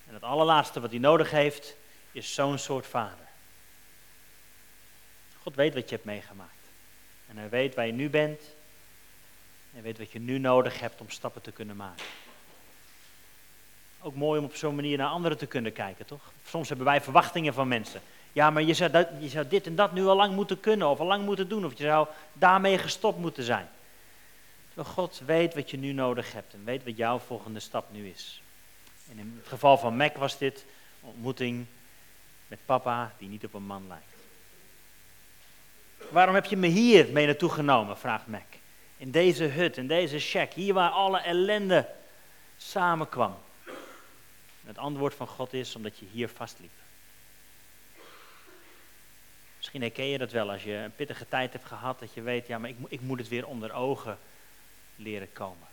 En 0.06 0.14
het 0.14 0.22
allerlaatste 0.22 0.80
wat 0.80 0.90
hij 0.90 0.98
nodig 0.98 1.30
heeft, 1.30 1.76
is 2.12 2.34
zo'n 2.34 2.58
soort 2.58 2.86
vader. 2.86 3.26
God 5.42 5.54
weet 5.54 5.74
wat 5.74 5.88
je 5.88 5.94
hebt 5.94 6.06
meegemaakt. 6.06 6.52
En 7.28 7.36
hij 7.36 7.48
weet 7.48 7.74
waar 7.74 7.86
je 7.86 7.92
nu 7.92 8.10
bent. 8.10 8.40
Hij 9.72 9.82
weet 9.82 9.98
wat 9.98 10.12
je 10.12 10.20
nu 10.20 10.38
nodig 10.38 10.80
hebt 10.80 11.00
om 11.00 11.10
stappen 11.10 11.42
te 11.42 11.52
kunnen 11.52 11.76
maken. 11.76 12.04
Ook 14.06 14.14
mooi 14.14 14.38
om 14.38 14.44
op 14.44 14.54
zo'n 14.54 14.74
manier 14.74 14.98
naar 14.98 15.08
anderen 15.08 15.38
te 15.38 15.46
kunnen 15.46 15.72
kijken, 15.72 16.06
toch? 16.06 16.32
Soms 16.44 16.68
hebben 16.68 16.86
wij 16.86 17.00
verwachtingen 17.00 17.54
van 17.54 17.68
mensen. 17.68 18.00
Ja, 18.32 18.50
maar 18.50 18.62
je 18.62 18.74
zou, 18.74 18.90
dat, 18.90 19.08
je 19.18 19.28
zou 19.28 19.48
dit 19.48 19.66
en 19.66 19.76
dat 19.76 19.92
nu 19.92 20.06
al 20.06 20.16
lang 20.16 20.34
moeten 20.34 20.60
kunnen, 20.60 20.88
of 20.88 21.00
al 21.00 21.06
lang 21.06 21.24
moeten 21.24 21.48
doen, 21.48 21.64
of 21.64 21.78
je 21.78 21.84
zou 21.84 22.06
daarmee 22.32 22.78
gestopt 22.78 23.18
moeten 23.18 23.44
zijn. 23.44 23.68
Terwijl 24.68 24.94
God 24.94 25.22
weet 25.24 25.54
wat 25.54 25.70
je 25.70 25.76
nu 25.76 25.92
nodig 25.92 26.32
hebt 26.32 26.54
en 26.54 26.64
weet 26.64 26.84
wat 26.84 26.96
jouw 26.96 27.18
volgende 27.18 27.60
stap 27.60 27.86
nu 27.92 28.08
is. 28.08 28.42
In 29.10 29.18
het 29.38 29.48
geval 29.48 29.78
van 29.78 29.96
Mac 29.96 30.16
was 30.16 30.38
dit 30.38 30.64
ontmoeting 31.00 31.66
met 32.46 32.58
papa 32.66 33.12
die 33.18 33.28
niet 33.28 33.44
op 33.44 33.54
een 33.54 33.66
man 33.66 33.84
lijkt. 33.88 34.16
Waarom 36.10 36.34
heb 36.34 36.44
je 36.44 36.56
me 36.56 36.66
hier 36.66 37.06
mee 37.12 37.26
naartoe 37.26 37.50
genomen, 37.50 37.98
vraagt 37.98 38.26
Mac. 38.26 38.46
In 38.96 39.10
deze 39.10 39.44
hut, 39.44 39.76
in 39.76 39.86
deze 39.86 40.18
shack, 40.18 40.52
hier 40.52 40.74
waar 40.74 40.90
alle 40.90 41.18
ellende 41.18 41.88
samenkwam. 42.56 43.44
Het 44.66 44.78
antwoord 44.78 45.14
van 45.14 45.26
God 45.26 45.52
is 45.52 45.76
omdat 45.76 45.98
je 45.98 46.06
hier 46.12 46.28
vastliep. 46.28 46.70
Misschien 49.56 49.80
herken 49.80 50.04
je 50.04 50.18
dat 50.18 50.32
wel 50.32 50.50
als 50.50 50.62
je 50.62 50.72
een 50.72 50.94
pittige 50.94 51.28
tijd 51.28 51.52
hebt 51.52 51.64
gehad, 51.64 51.98
dat 51.98 52.14
je 52.14 52.22
weet, 52.22 52.46
ja, 52.46 52.58
maar 52.58 52.70
ik, 52.70 52.76
ik 52.88 53.00
moet 53.00 53.18
het 53.18 53.28
weer 53.28 53.46
onder 53.46 53.72
ogen 53.72 54.18
leren 54.96 55.32
komen. 55.32 55.66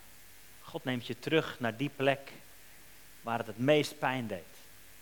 God 0.60 0.84
neemt 0.84 1.06
je 1.06 1.18
terug 1.18 1.60
naar 1.60 1.76
die 1.76 1.90
plek 1.96 2.32
waar 3.22 3.38
het 3.38 3.46
het 3.46 3.58
meest 3.58 3.98
pijn 3.98 4.26
deed. 4.26 4.54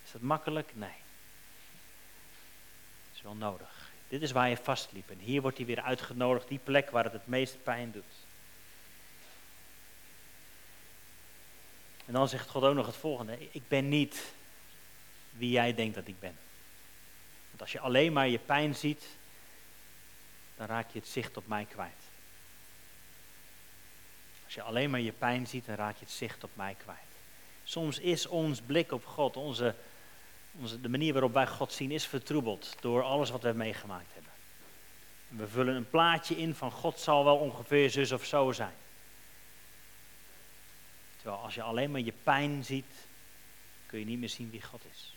Is 0.04 0.12
dat 0.12 0.20
makkelijk? 0.20 0.70
Nee. 0.75 0.88
Het 3.08 3.14
is 3.14 3.22
wel 3.22 3.34
nodig. 3.34 3.90
Dit 4.08 4.22
is 4.22 4.32
waar 4.32 4.49
je 4.49 4.56
vastliep. 4.56 5.11
En 5.11 5.18
hier 5.18 5.42
wordt 5.42 5.56
hij 5.56 5.66
weer 5.66 5.82
uitgenodigd, 5.82 6.49
die 6.49 6.61
plek 6.64 6.90
waar 6.90 7.04
het 7.04 7.12
het 7.12 7.26
meest 7.26 7.62
pijn 7.62 7.92
doet. 7.92 8.14
En 12.06 12.12
dan 12.12 12.28
zegt 12.28 12.49
God 12.49 12.62
ook 12.62 12.75
nog 12.75 12.87
het 12.87 12.97
volgende. 12.97 13.38
Ik 13.50 13.68
ben 13.68 13.88
niet 13.88 14.32
wie 15.30 15.50
jij 15.50 15.75
denkt 15.75 15.94
dat 15.94 16.09
ik 16.09 16.21
ben. 16.21 16.37
Want 17.49 17.61
als 17.61 17.73
je 17.73 17.80
alleen 17.80 18.12
maar 18.12 18.28
je 18.28 18.38
pijn 18.38 18.75
ziet, 18.75 19.04
dan 20.56 20.66
raak 20.66 20.90
je 20.92 20.99
het 20.99 21.09
zicht 21.09 21.37
op 21.37 21.47
mij 21.47 21.64
kwijt. 21.64 22.11
Als 24.44 24.54
je 24.54 24.62
alleen 24.62 24.90
maar 24.90 25.00
je 25.00 25.12
pijn 25.12 25.47
ziet, 25.47 25.66
dan 25.66 25.75
raak 25.75 25.97
je 25.99 26.04
het 26.04 26.14
zicht 26.14 26.44
op 26.44 26.50
mij 26.54 26.75
kwijt. 26.78 26.99
Soms 27.64 27.99
is 27.99 28.26
ons 28.26 28.61
blik 28.61 28.92
op 28.92 29.06
God, 29.06 29.37
onze, 29.37 29.75
onze, 30.61 30.80
de 30.80 30.88
manier 30.88 31.12
waarop 31.12 31.32
wij 31.32 31.47
God 31.47 31.73
zien, 31.73 31.90
is 31.90 32.06
vertroebeld 32.06 32.75
door 32.80 33.02
alles 33.02 33.30
wat 33.30 33.42
we 33.42 33.52
meegemaakt 33.52 34.12
hebben. 34.12 34.32
we 35.28 35.49
vullen 35.49 35.75
een 35.75 35.90
plaatje 35.90 36.37
in 36.37 36.54
van 36.54 36.71
God 36.71 36.99
zal 36.99 37.25
wel 37.25 37.37
ongeveer 37.37 37.90
zus 37.90 38.12
of 38.12 38.25
zo 38.25 38.52
zijn. 38.52 38.75
Terwijl 41.23 41.43
als 41.43 41.55
je 41.55 41.62
alleen 41.62 41.91
maar 41.91 42.00
je 42.00 42.12
pijn 42.23 42.64
ziet, 42.64 43.07
kun 43.87 43.99
je 43.99 44.05
niet 44.05 44.19
meer 44.19 44.29
zien 44.29 44.50
wie 44.50 44.62
God 44.62 44.81
is. 44.93 45.17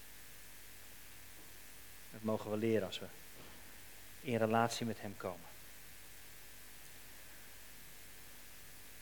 Dat 2.11 2.21
mogen 2.21 2.51
we 2.51 2.57
leren 2.57 2.87
als 2.87 2.99
we 2.99 3.05
in 4.21 4.35
relatie 4.37 4.85
met 4.85 5.01
Hem 5.01 5.17
komen. 5.17 5.47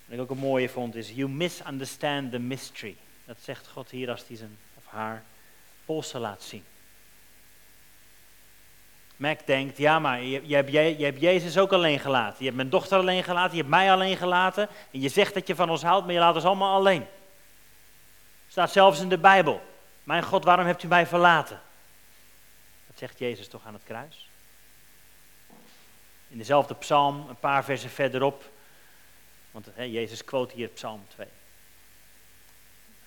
Wat 0.05 0.15
ik 0.15 0.21
ook 0.21 0.29
een 0.29 0.37
mooie 0.37 0.69
vond 0.69 0.95
is, 0.95 1.09
you 1.09 1.29
misunderstand 1.29 2.31
the 2.31 2.39
mystery. 2.39 2.95
Dat 3.25 3.37
zegt 3.41 3.67
God 3.67 3.89
hier 3.89 4.09
als 4.09 4.27
hij 4.27 4.37
zijn 4.37 4.57
of 4.75 4.85
haar 4.85 5.23
polsen 5.85 6.19
laat 6.19 6.43
zien. 6.43 6.63
Mac 9.15 9.45
denkt, 9.45 9.77
ja 9.77 9.99
maar 9.99 10.21
je, 10.21 10.47
je, 10.47 10.55
hebt, 10.55 10.71
je, 10.71 10.97
je 10.97 11.05
hebt 11.05 11.21
Jezus 11.21 11.57
ook 11.57 11.73
alleen 11.73 11.99
gelaten. 11.99 12.35
Je 12.37 12.43
hebt 12.43 12.55
mijn 12.55 12.69
dochter 12.69 12.97
alleen 12.97 13.23
gelaten, 13.23 13.51
je 13.51 13.57
hebt 13.57 13.69
mij 13.69 13.91
alleen 13.91 14.17
gelaten. 14.17 14.69
En 14.91 15.01
je 15.01 15.09
zegt 15.09 15.33
dat 15.33 15.47
je 15.47 15.55
van 15.55 15.69
ons 15.69 15.83
houdt, 15.83 16.05
maar 16.05 16.13
je 16.13 16.19
laat 16.19 16.35
ons 16.35 16.43
allemaal 16.43 16.75
alleen. 16.75 17.05
Staat 18.47 18.71
zelfs 18.71 18.99
in 18.99 19.09
de 19.09 19.17
Bijbel. 19.17 19.61
Mijn 20.03 20.23
God, 20.23 20.43
waarom 20.43 20.65
hebt 20.65 20.83
u 20.83 20.87
mij 20.87 21.07
verlaten? 21.07 21.61
Dat 22.87 22.97
zegt 22.97 23.19
Jezus 23.19 23.47
toch 23.47 23.65
aan 23.65 23.73
het 23.73 23.83
kruis. 23.83 24.29
In 26.27 26.37
dezelfde 26.37 26.75
psalm, 26.75 27.29
een 27.29 27.39
paar 27.39 27.63
versen 27.63 27.89
verderop. 27.89 28.51
Want 29.51 29.67
Jezus 29.75 30.23
quote 30.23 30.55
hier 30.55 30.67
psalm 30.67 31.05
2. 31.07 31.27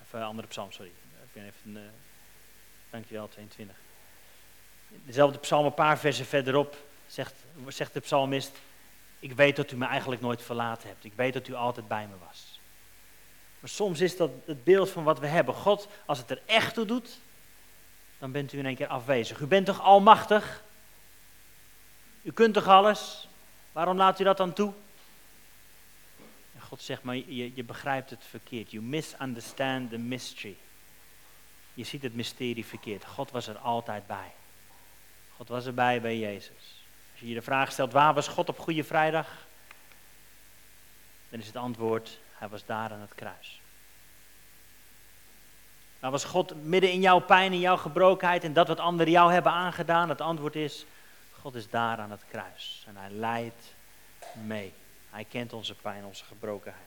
Of 0.02 0.12
een 0.12 0.22
andere 0.22 0.48
psalm, 0.48 0.72
sorry. 0.72 0.90
Ik 1.22 1.32
ben 1.32 1.44
even, 1.44 1.82
uh, 1.82 1.88
dankjewel, 2.90 3.28
22 3.28 3.76
dezelfde 4.88 5.38
psalm, 5.38 5.64
een 5.64 5.75
paar 5.75 5.99
versen 5.99 6.26
verderop, 6.26 6.76
zegt, 7.07 7.35
zegt 7.69 7.95
de 7.95 8.00
psalmist: 8.00 8.52
Ik 9.19 9.33
weet 9.33 9.57
dat 9.57 9.71
u 9.71 9.76
me 9.76 9.87
eigenlijk 9.87 10.21
nooit 10.21 10.43
verlaten 10.43 10.88
hebt. 10.88 11.05
Ik 11.05 11.14
weet 11.14 11.33
dat 11.33 11.49
u 11.49 11.55
altijd 11.55 11.88
bij 11.88 12.07
me 12.07 12.14
was. 12.26 12.61
Maar 13.61 13.71
soms 13.71 14.00
is 14.00 14.16
dat 14.16 14.31
het 14.45 14.64
beeld 14.64 14.90
van 14.90 15.05
wat 15.05 15.19
we 15.19 15.26
hebben. 15.26 15.55
God, 15.55 15.88
als 16.07 16.19
het 16.19 16.31
er 16.31 16.43
echt 16.47 16.75
toe 16.75 16.85
doet, 16.85 17.19
dan 18.19 18.33
bent 18.33 18.52
u 18.52 18.59
in 18.59 18.66
één 18.66 18.76
keer 18.76 18.87
afwezig. 18.87 19.40
U 19.40 19.47
bent 19.47 19.66
toch 19.66 19.81
almachtig? 19.81 20.64
U 22.23 22.33
kunt 22.33 22.55
toch 22.55 22.69
alles? 22.69 23.28
Waarom 23.73 23.97
laat 23.97 24.21
u 24.21 24.25
dat 24.25 24.37
dan 24.37 24.52
toe? 24.52 24.73
En 26.55 26.61
God 26.61 26.83
zegt, 26.83 27.02
maar 27.02 27.16
je, 27.16 27.55
je 27.55 27.64
begrijpt 27.64 28.11
het 28.11 28.25
verkeerd. 28.25 28.71
You 28.71 28.85
misunderstand 28.85 29.90
the 29.90 29.99
mystery. 29.99 30.57
Je 31.75 31.85
ziet 31.85 32.02
het 32.02 32.14
mysterie 32.14 32.66
verkeerd. 32.66 33.05
God 33.05 33.31
was 33.31 33.47
er 33.47 33.59
altijd 33.59 34.07
bij. 34.07 34.33
God 35.37 35.49
was 35.49 35.66
erbij 35.66 36.00
bij 36.00 36.19
Jezus. 36.19 36.85
Als 37.12 37.21
je 37.21 37.28
je 37.28 37.35
de 37.35 37.43
vraag 37.43 37.73
stelt, 37.73 37.93
waar 37.93 38.14
was 38.14 38.28
God 38.28 38.49
op 38.49 38.59
Goede 38.59 38.85
Vrijdag? 38.85 39.47
Dan 41.28 41.40
is 41.40 41.47
het 41.47 41.57
antwoord, 41.57 42.19
hij 42.35 42.49
was 42.49 42.64
daar 42.66 42.93
aan 42.93 43.00
het 43.00 43.14
kruis. 43.14 43.61
Waar 46.00 46.11
was 46.11 46.25
God 46.25 46.64
midden 46.64 46.93
in 46.93 47.00
jouw 47.00 47.19
pijn, 47.19 47.52
in 47.52 47.61
jouw 47.61 47.76
gebrokenheid 47.76 48.45
en 48.45 48.52
dat 48.52 48.69
wat 48.69 48.81
anderen 48.81 49.12
jou 49.12 49.33
hebben 49.33 49.52
aangedaan? 49.52 50.09
Het 50.09 50.21
antwoord 50.21 50.57
is, 50.57 50.85
God 51.40 51.55
is 51.55 51.71
daar 51.71 51.99
aan 51.99 52.11
het 52.11 52.25
kruis. 52.28 52.85
En 52.87 52.97
hij 52.97 53.11
leidt 53.11 53.75
mee. 54.33 54.73
Hij 55.11 55.25
kent 55.25 55.52
onze 55.52 55.75
pijn, 55.75 56.05
onze 56.05 56.25
gebrokenheid. 56.25 56.83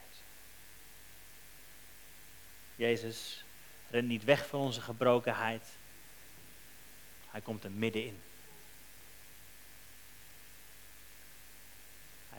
Jezus 2.75 3.43
rent 3.89 4.07
niet 4.07 4.23
weg 4.23 4.47
van 4.47 4.59
onze 4.59 4.81
gebrokenheid. 4.81 5.67
Hij 7.31 7.41
komt 7.41 7.63
er 7.63 7.71
middenin. 7.71 8.21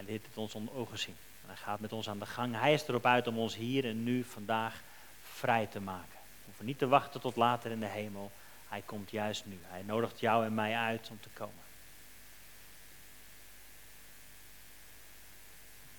Hij 0.00 0.12
liet 0.12 0.26
het 0.26 0.36
ons 0.36 0.54
onder 0.54 0.74
ogen 0.74 0.98
zien. 0.98 1.16
En 1.42 1.48
hij 1.48 1.56
gaat 1.56 1.80
met 1.80 1.92
ons 1.92 2.08
aan 2.08 2.18
de 2.18 2.26
gang. 2.26 2.56
Hij 2.56 2.72
is 2.72 2.88
erop 2.88 3.06
uit 3.06 3.26
om 3.26 3.38
ons 3.38 3.56
hier 3.56 3.84
en 3.84 4.02
nu, 4.02 4.24
vandaag, 4.24 4.82
vrij 5.22 5.66
te 5.66 5.80
maken. 5.80 6.12
We 6.12 6.44
hoeven 6.44 6.64
niet 6.64 6.78
te 6.78 6.88
wachten 6.88 7.20
tot 7.20 7.36
later 7.36 7.70
in 7.70 7.80
de 7.80 7.86
hemel. 7.86 8.32
Hij 8.68 8.82
komt 8.84 9.10
juist 9.10 9.46
nu. 9.46 9.58
Hij 9.62 9.82
nodigt 9.82 10.20
jou 10.20 10.44
en 10.44 10.54
mij 10.54 10.76
uit 10.76 11.08
om 11.10 11.20
te 11.20 11.28
komen. 11.28 11.62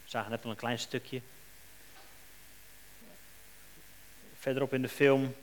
We 0.03 0.09
zagen 0.09 0.31
net 0.31 0.43
al 0.43 0.49
een 0.49 0.55
klein 0.55 0.79
stukje. 0.79 1.21
Verderop 4.33 4.73
in 4.73 4.81
de 4.81 4.89
film 4.89 5.35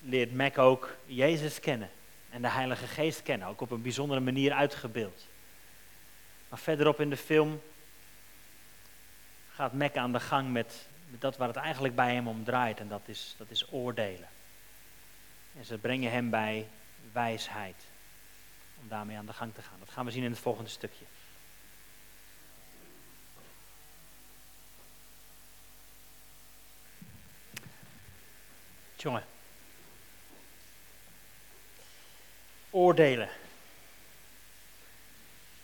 leert 0.00 0.34
Mac 0.34 0.58
ook 0.58 0.96
Jezus 1.06 1.60
kennen 1.60 1.90
en 2.30 2.42
de 2.42 2.50
Heilige 2.50 2.86
Geest 2.86 3.22
kennen, 3.22 3.48
ook 3.48 3.60
op 3.60 3.70
een 3.70 3.82
bijzondere 3.82 4.20
manier 4.20 4.52
uitgebeeld. 4.52 5.26
Maar 6.48 6.58
verderop 6.58 7.00
in 7.00 7.10
de 7.10 7.16
film 7.16 7.60
gaat 9.58 9.72
Mac 9.72 9.96
aan 9.96 10.12
de 10.12 10.20
gang 10.20 10.52
met, 10.52 10.86
met 11.10 11.20
dat 11.20 11.36
waar 11.36 11.48
het 11.48 11.56
eigenlijk 11.56 11.94
bij 11.94 12.14
hem 12.14 12.28
om 12.28 12.44
draait. 12.44 12.80
En 12.80 12.88
dat 12.88 13.00
is, 13.04 13.34
dat 13.38 13.50
is 13.50 13.72
oordelen. 13.72 14.28
En 15.56 15.64
ze 15.64 15.78
brengen 15.78 16.10
hem 16.10 16.30
bij 16.30 16.68
wijsheid. 17.12 17.84
Om 18.80 18.88
daarmee 18.88 19.16
aan 19.16 19.26
de 19.26 19.32
gang 19.32 19.54
te 19.54 19.62
gaan. 19.62 19.78
Dat 19.78 19.90
gaan 19.90 20.04
we 20.04 20.10
zien 20.10 20.22
in 20.22 20.30
het 20.30 20.40
volgende 20.40 20.70
stukje. 20.70 21.04
Jongen. 28.96 29.24
Oordelen. 32.70 33.28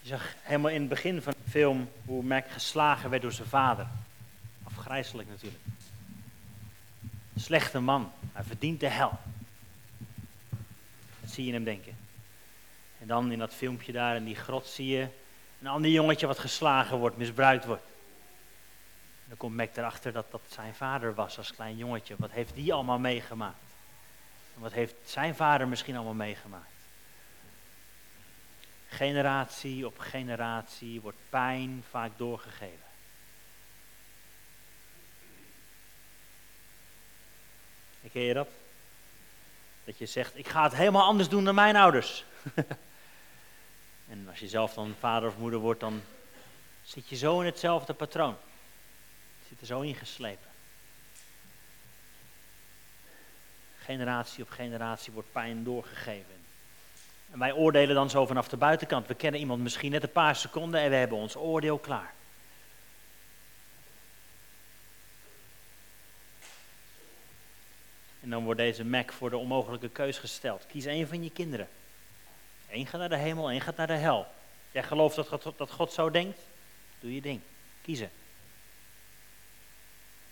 Je 0.00 0.08
zag 0.08 0.34
helemaal 0.42 0.70
in 0.70 0.80
het 0.80 0.88
begin 0.88 1.22
van 1.22 1.34
film 1.54 1.90
hoe 2.04 2.22
Mac 2.22 2.50
geslagen 2.50 3.10
werd 3.10 3.22
door 3.22 3.32
zijn 3.32 3.48
vader. 3.48 3.86
Afgrijzelijk 4.64 5.28
natuurlijk. 5.28 5.62
Slechte 7.36 7.80
man. 7.80 8.12
Hij 8.32 8.44
verdient 8.44 8.80
de 8.80 8.88
hel. 8.88 9.18
Dat 11.20 11.30
zie 11.30 11.46
je 11.46 11.52
hem 11.52 11.64
denken. 11.64 11.96
En 13.00 13.06
dan 13.06 13.32
in 13.32 13.38
dat 13.38 13.54
filmpje 13.54 13.92
daar 13.92 14.16
in 14.16 14.24
die 14.24 14.36
grot 14.36 14.66
zie 14.66 14.86
je 14.86 15.08
een 15.60 15.66
ander 15.66 15.90
jongetje 15.90 16.26
wat 16.26 16.38
geslagen 16.38 16.98
wordt, 16.98 17.16
misbruikt 17.16 17.64
wordt. 17.64 17.86
En 19.22 19.28
dan 19.28 19.36
komt 19.36 19.56
Mac 19.56 19.76
erachter 19.76 20.12
dat 20.12 20.30
dat 20.30 20.42
zijn 20.48 20.74
vader 20.74 21.14
was 21.14 21.38
als 21.38 21.54
klein 21.54 21.76
jongetje. 21.76 22.14
Wat 22.18 22.30
heeft 22.30 22.54
die 22.54 22.72
allemaal 22.72 22.98
meegemaakt? 22.98 23.70
En 24.54 24.60
wat 24.60 24.72
heeft 24.72 24.94
zijn 25.04 25.34
vader 25.34 25.68
misschien 25.68 25.94
allemaal 25.94 26.14
meegemaakt? 26.14 26.73
Generatie 28.96 29.86
op 29.86 29.98
generatie 29.98 31.00
wordt 31.00 31.18
pijn 31.28 31.84
vaak 31.90 32.10
doorgegeven. 32.16 32.84
Ken 38.12 38.22
je 38.22 38.34
dat? 38.34 38.48
Dat 39.84 39.98
je 39.98 40.06
zegt, 40.06 40.38
ik 40.38 40.48
ga 40.48 40.62
het 40.62 40.74
helemaal 40.74 41.06
anders 41.06 41.28
doen 41.28 41.44
dan 41.44 41.54
mijn 41.54 41.76
ouders. 41.76 42.24
en 44.10 44.28
als 44.28 44.38
je 44.38 44.48
zelf 44.48 44.74
dan 44.74 44.94
vader 44.98 45.28
of 45.28 45.38
moeder 45.38 45.58
wordt, 45.58 45.80
dan 45.80 46.02
zit 46.82 47.08
je 47.08 47.16
zo 47.16 47.40
in 47.40 47.46
hetzelfde 47.46 47.94
patroon. 47.94 48.36
Je 49.38 49.46
zit 49.48 49.60
er 49.60 49.66
zo 49.66 49.80
in 49.80 49.94
geslepen. 49.94 50.50
Generatie 53.78 54.42
op 54.42 54.50
generatie 54.50 55.12
wordt 55.12 55.32
pijn 55.32 55.64
doorgegeven. 55.64 56.43
En 57.34 57.40
wij 57.40 57.52
oordelen 57.52 57.94
dan 57.94 58.10
zo 58.10 58.26
vanaf 58.26 58.48
de 58.48 58.56
buitenkant. 58.56 59.06
We 59.06 59.14
kennen 59.14 59.40
iemand 59.40 59.62
misschien 59.62 59.90
net 59.90 60.02
een 60.02 60.12
paar 60.12 60.36
seconden 60.36 60.80
en 60.80 60.90
we 60.90 60.96
hebben 60.96 61.18
ons 61.18 61.36
oordeel 61.36 61.78
klaar. 61.78 62.14
En 68.20 68.30
dan 68.30 68.44
wordt 68.44 68.60
deze 68.60 68.84
Mac 68.84 69.12
voor 69.12 69.30
de 69.30 69.36
onmogelijke 69.36 69.88
keus 69.88 70.18
gesteld. 70.18 70.66
Kies 70.66 70.84
één 70.84 71.08
van 71.08 71.22
je 71.22 71.30
kinderen. 71.30 71.68
Eén 72.70 72.86
gaat 72.86 73.00
naar 73.00 73.08
de 73.08 73.16
hemel, 73.16 73.50
één 73.50 73.60
gaat 73.60 73.76
naar 73.76 73.86
de 73.86 73.92
hel. 73.92 74.26
Jij 74.70 74.82
gelooft 74.82 75.16
dat 75.16 75.28
God, 75.28 75.52
dat 75.56 75.70
God 75.70 75.92
zo 75.92 76.10
denkt? 76.10 76.38
Doe 77.00 77.14
je 77.14 77.20
ding. 77.20 77.40
Kiezen. 77.82 78.10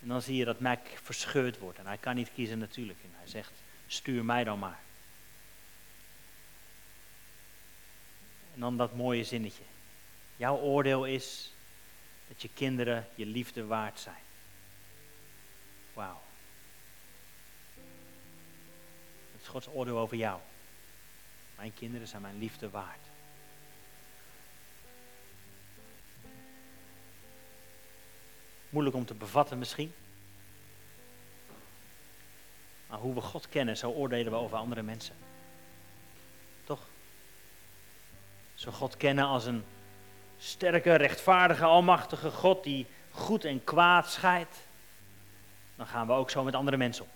En 0.02 0.09
dan 0.09 0.23
zie 0.23 0.37
je 0.37 0.44
dat 0.44 0.61
Mac 0.61 0.80
verscheurd 1.02 1.59
wordt. 1.59 1.78
En 1.78 1.87
hij 1.87 1.99
kan 1.99 2.14
niet 2.14 2.32
kiezen 2.35 2.59
natuurlijk. 2.59 2.99
En 3.02 3.12
hij 3.16 3.28
zegt, 3.28 3.52
stuur 3.87 4.25
mij 4.25 4.44
dan 4.44 4.59
maar. 4.59 4.78
En 8.54 8.61
dan 8.61 8.76
dat 8.76 8.94
mooie 8.94 9.25
zinnetje. 9.25 9.62
Jouw 10.37 10.56
oordeel 10.56 11.04
is 11.04 11.52
dat 12.28 12.42
je 12.42 12.49
kinderen 12.54 13.09
je 13.14 13.26
liefde 13.26 13.66
waard 13.66 13.99
zijn. 14.00 14.23
Wauw. 15.92 16.21
Het 19.32 19.40
is 19.40 19.49
Gods 19.49 19.68
oordeel 19.68 19.99
over 19.99 20.16
jou. 20.16 20.40
Mijn 21.56 21.75
kinderen 21.75 22.09
zijn 22.09 22.23
mijn 22.23 22.38
liefde 22.38 22.71
waard. 22.71 23.11
Moeilijk 28.68 28.97
om 28.97 29.04
te 29.04 29.14
bevatten 29.14 29.59
misschien. 29.59 29.92
Maar 32.87 32.99
hoe 32.99 33.14
we 33.14 33.21
God 33.21 33.49
kennen, 33.49 33.76
zo 33.76 33.90
oordelen 33.90 34.32
we 34.32 34.38
over 34.38 34.56
andere 34.56 34.82
mensen. 34.82 35.16
Toch? 36.64 36.80
Zo 38.62 38.71
God 38.71 38.97
kennen 38.97 39.25
als 39.25 39.47
een 39.47 39.64
sterke, 40.38 40.95
rechtvaardige, 40.95 41.64
almachtige 41.64 42.31
God 42.31 42.64
die 42.64 42.87
goed 43.11 43.45
en 43.45 43.64
kwaad 43.64 44.11
scheidt. 44.11 44.57
Dan 45.76 45.87
gaan 45.87 46.07
we 46.07 46.12
ook 46.12 46.31
zo 46.31 46.45
met 46.45 46.54
andere 46.54 46.76
mensen 46.76 47.04
om. 47.04 47.11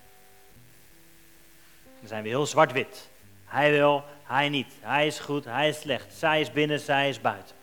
Dan 1.99 2.07
zijn 2.07 2.23
we 2.23 2.29
heel 2.29 2.45
zwart-wit. 2.45 3.09
Hij 3.45 3.71
wil, 3.71 4.03
hij 4.23 4.49
niet. 4.49 4.73
Hij 4.79 5.07
is 5.07 5.19
goed, 5.19 5.45
hij 5.45 5.69
is 5.69 5.79
slecht. 5.79 6.13
Zij 6.13 6.41
is 6.41 6.51
binnen, 6.51 6.79
zij 6.79 7.09
is 7.09 7.21
buiten. 7.21 7.55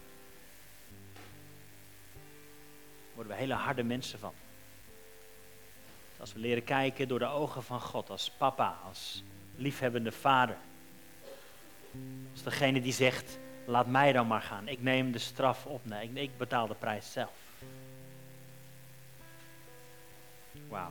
Daar 3.05 3.15
worden 3.15 3.33
we 3.33 3.39
hele 3.39 3.55
harde 3.55 3.83
mensen 3.83 4.19
van. 4.19 4.35
Als 6.21 6.33
we 6.33 6.39
leren 6.39 6.65
kijken 6.65 7.09
door 7.09 7.19
de 7.19 7.27
ogen 7.27 7.63
van 7.63 7.81
God, 7.81 8.11
als 8.11 8.31
papa, 8.31 8.79
als 8.87 9.23
liefhebbende 9.57 10.13
vader. 10.13 10.57
Als 12.33 12.43
degene 12.43 12.81
die 12.81 12.93
zegt, 12.93 13.39
laat 13.65 13.87
mij 13.87 14.13
dan 14.13 14.27
maar 14.27 14.43
gaan. 14.43 14.69
Ik 14.69 14.83
neem 14.83 15.13
de 15.13 15.19
straf 15.19 15.67
op. 15.67 15.81
Nee, 15.85 16.11
ik, 16.13 16.31
betaal 16.37 16.67
de 16.67 16.75
prijs 16.75 17.13
zelf. 17.13 17.33
Wauw. 20.69 20.91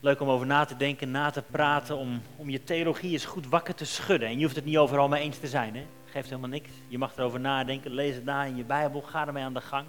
Leuk 0.00 0.20
om 0.20 0.28
over 0.28 0.46
na 0.46 0.64
te 0.64 0.76
denken, 0.76 1.10
na 1.10 1.30
te 1.30 1.42
praten, 1.42 1.96
om, 1.96 2.22
om 2.36 2.50
je 2.50 2.64
theologie 2.64 3.12
eens 3.12 3.24
goed 3.24 3.46
wakker 3.46 3.74
te 3.74 3.84
schudden. 3.84 4.28
En 4.28 4.36
je 4.36 4.42
hoeft 4.42 4.56
het 4.56 4.64
niet 4.64 4.76
overal 4.76 5.08
mee 5.08 5.22
eens 5.22 5.38
te 5.38 5.46
zijn, 5.46 5.76
hè? 5.76 5.86
Geeft 6.04 6.28
helemaal 6.28 6.50
niks. 6.50 6.70
Je 6.88 6.98
mag 6.98 7.16
erover 7.16 7.40
nadenken, 7.40 7.90
lees 7.90 8.14
het 8.14 8.24
na 8.24 8.44
in 8.44 8.56
je 8.56 8.64
Bijbel, 8.64 9.00
ga 9.00 9.26
ermee 9.26 9.44
aan 9.44 9.54
de 9.54 9.60
gang. 9.60 9.86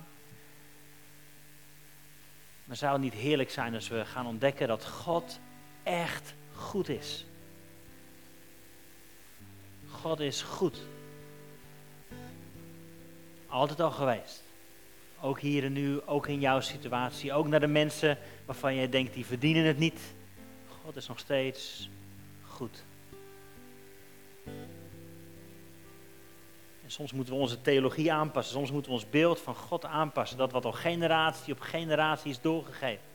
Maar 2.65 2.75
zou 2.75 2.93
het 2.93 3.01
niet 3.01 3.13
heerlijk 3.13 3.49
zijn 3.49 3.73
als 3.73 3.87
we 3.87 4.05
gaan 4.05 4.27
ontdekken 4.27 4.67
dat 4.67 4.85
God 4.85 5.39
echt 5.83 6.33
goed 6.53 6.89
is? 6.89 7.25
God 10.05 10.19
is 10.19 10.41
goed. 10.41 10.81
Altijd 13.47 13.79
al 13.79 13.91
geweest. 13.91 14.43
Ook 15.21 15.39
hier 15.39 15.63
en 15.63 15.73
nu, 15.73 16.01
ook 16.05 16.27
in 16.27 16.39
jouw 16.39 16.59
situatie. 16.59 17.33
Ook 17.33 17.47
naar 17.47 17.59
de 17.59 17.67
mensen 17.67 18.17
waarvan 18.45 18.75
jij 18.75 18.89
denkt, 18.89 19.13
die 19.13 19.25
verdienen 19.25 19.65
het 19.65 19.77
niet. 19.77 19.99
God 20.83 20.95
is 20.95 21.07
nog 21.07 21.19
steeds 21.19 21.89
goed. 22.47 22.83
En 26.83 26.91
soms 26.91 27.13
moeten 27.13 27.33
we 27.33 27.39
onze 27.39 27.61
theologie 27.61 28.13
aanpassen. 28.13 28.53
Soms 28.53 28.71
moeten 28.71 28.91
we 28.91 28.97
ons 28.97 29.09
beeld 29.09 29.39
van 29.39 29.55
God 29.55 29.85
aanpassen. 29.85 30.37
Dat 30.37 30.51
wat 30.51 30.65
al 30.65 30.71
generatie 30.71 31.53
op 31.53 31.59
generatie 31.59 32.31
is 32.31 32.41
doorgegeven. 32.41 33.05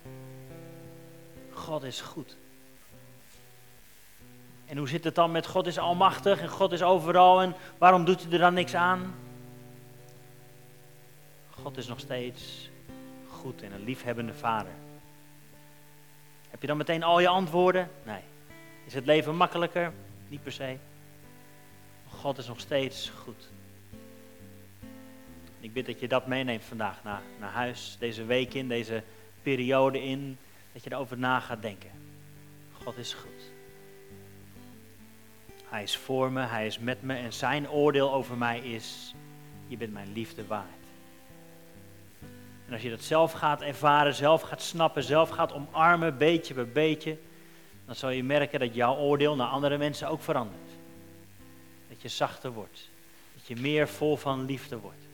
God 1.53 1.83
is 1.83 2.01
goed. 2.01 2.37
En 4.71 4.77
hoe 4.77 4.89
zit 4.89 5.05
het 5.05 5.15
dan 5.15 5.31
met 5.31 5.47
God 5.47 5.67
is 5.67 5.79
almachtig 5.79 6.41
en 6.41 6.49
God 6.49 6.73
is 6.73 6.83
overal 6.83 7.43
en 7.43 7.55
waarom 7.79 8.05
doet 8.05 8.23
hij 8.23 8.33
er 8.33 8.39
dan 8.39 8.55
niks 8.55 8.75
aan? 8.75 9.15
God 11.51 11.77
is 11.77 11.87
nog 11.87 12.01
steeds 12.01 12.71
goed 13.29 13.63
en 13.63 13.73
een 13.73 13.85
liefhebbende 13.85 14.35
vader. 14.35 14.73
Heb 16.51 16.61
je 16.61 16.67
dan 16.67 16.77
meteen 16.77 17.03
al 17.03 17.21
je 17.21 17.29
antwoorden? 17.29 17.91
Nee. 18.03 18.21
Is 18.87 18.95
het 18.95 19.07
leven 19.07 19.37
makkelijker? 19.37 19.93
Niet 20.29 20.43
per 20.43 20.53
se. 20.53 20.77
God 22.09 22.39
is 22.39 22.47
nog 22.47 22.61
steeds 22.61 23.09
goed. 23.09 23.49
Ik 25.61 25.73
bid 25.73 25.87
dat 25.87 26.01
je 26.01 26.09
dat 26.09 26.27
meeneemt 26.27 26.65
vandaag 26.65 27.05
naar, 27.05 27.23
naar 27.41 27.53
huis, 27.53 27.97
deze 27.99 28.25
week 28.25 28.55
in, 28.55 28.69
deze 28.69 29.03
periode 29.43 30.03
in, 30.03 30.39
dat 30.73 30.85
je 30.85 30.93
erover 30.93 31.19
na 31.19 31.41
gaat 31.41 31.63
denken. 31.63 31.91
God 32.83 32.97
is 32.97 33.15
goed. 33.15 33.60
Hij 35.71 35.83
is 35.83 35.97
voor 35.97 36.33
me, 36.33 36.41
hij 36.41 36.67
is 36.67 36.79
met 36.79 37.03
me 37.03 37.15
en 37.15 37.33
zijn 37.33 37.71
oordeel 37.71 38.13
over 38.13 38.37
mij 38.37 38.59
is, 38.59 39.15
je 39.67 39.77
bent 39.77 39.93
mijn 39.93 40.13
liefde 40.13 40.47
waard. 40.47 40.67
En 42.67 42.73
als 42.73 42.83
je 42.83 42.91
dat 42.91 43.03
zelf 43.03 43.33
gaat 43.33 43.63
ervaren, 43.63 44.15
zelf 44.15 44.43
gaat 44.43 44.63
snappen, 44.63 45.03
zelf 45.03 45.29
gaat 45.29 45.53
omarmen, 45.53 46.19
beetje 46.19 46.55
bij 46.55 46.69
beetje, 46.69 47.19
dan 47.87 47.95
zal 47.95 48.11
je 48.11 48.25
merken 48.25 48.61
dat 48.61 48.75
jouw 48.75 48.97
oordeel 48.97 49.37
naar 49.37 49.47
andere 49.47 49.79
mensen 49.79 50.09
ook 50.09 50.23
verandert. 50.23 50.71
Dat 51.89 52.03
je 52.03 52.09
zachter 52.09 52.53
wordt, 52.53 52.91
dat 53.35 53.47
je 53.47 53.57
meer 53.57 53.89
vol 53.89 54.17
van 54.17 54.45
liefde 54.45 54.79
wordt. 54.79 55.05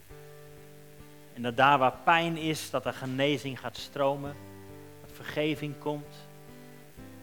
En 1.35 1.43
dat 1.43 1.57
daar 1.57 1.79
waar 1.79 1.97
pijn 2.05 2.37
is, 2.37 2.71
dat 2.71 2.87
er 2.87 2.93
genezing 2.93 3.61
gaat 3.61 3.77
stromen, 3.77 4.35
dat 5.01 5.17
vergeving 5.17 5.79
komt, 5.79 6.15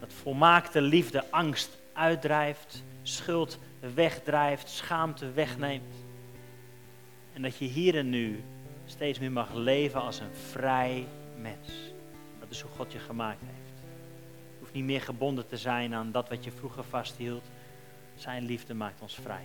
dat 0.00 0.12
volmaakte 0.12 0.80
liefde 0.80 1.30
angst 1.30 1.82
uitdrijft, 1.94 2.82
schuld 3.02 3.58
wegdrijft, 3.94 4.68
schaamte 4.68 5.32
wegneemt. 5.32 5.94
En 7.32 7.42
dat 7.42 7.56
je 7.56 7.64
hier 7.64 7.96
en 7.96 8.10
nu 8.10 8.44
steeds 8.86 9.18
meer 9.18 9.32
mag 9.32 9.54
leven 9.54 10.00
als 10.00 10.20
een 10.20 10.34
vrij 10.50 11.06
mens. 11.38 11.68
Dat 12.40 12.50
is 12.50 12.60
hoe 12.60 12.70
God 12.70 12.92
je 12.92 12.98
gemaakt 12.98 13.40
heeft. 13.40 13.82
Je 14.52 14.58
hoeft 14.58 14.72
niet 14.72 14.84
meer 14.84 15.00
gebonden 15.00 15.46
te 15.46 15.56
zijn 15.56 15.94
aan 15.94 16.12
dat 16.12 16.28
wat 16.28 16.44
je 16.44 16.50
vroeger 16.50 16.84
vasthield. 16.84 17.44
Zijn 18.14 18.44
liefde 18.44 18.74
maakt 18.74 19.00
ons 19.00 19.14
vrij. 19.14 19.44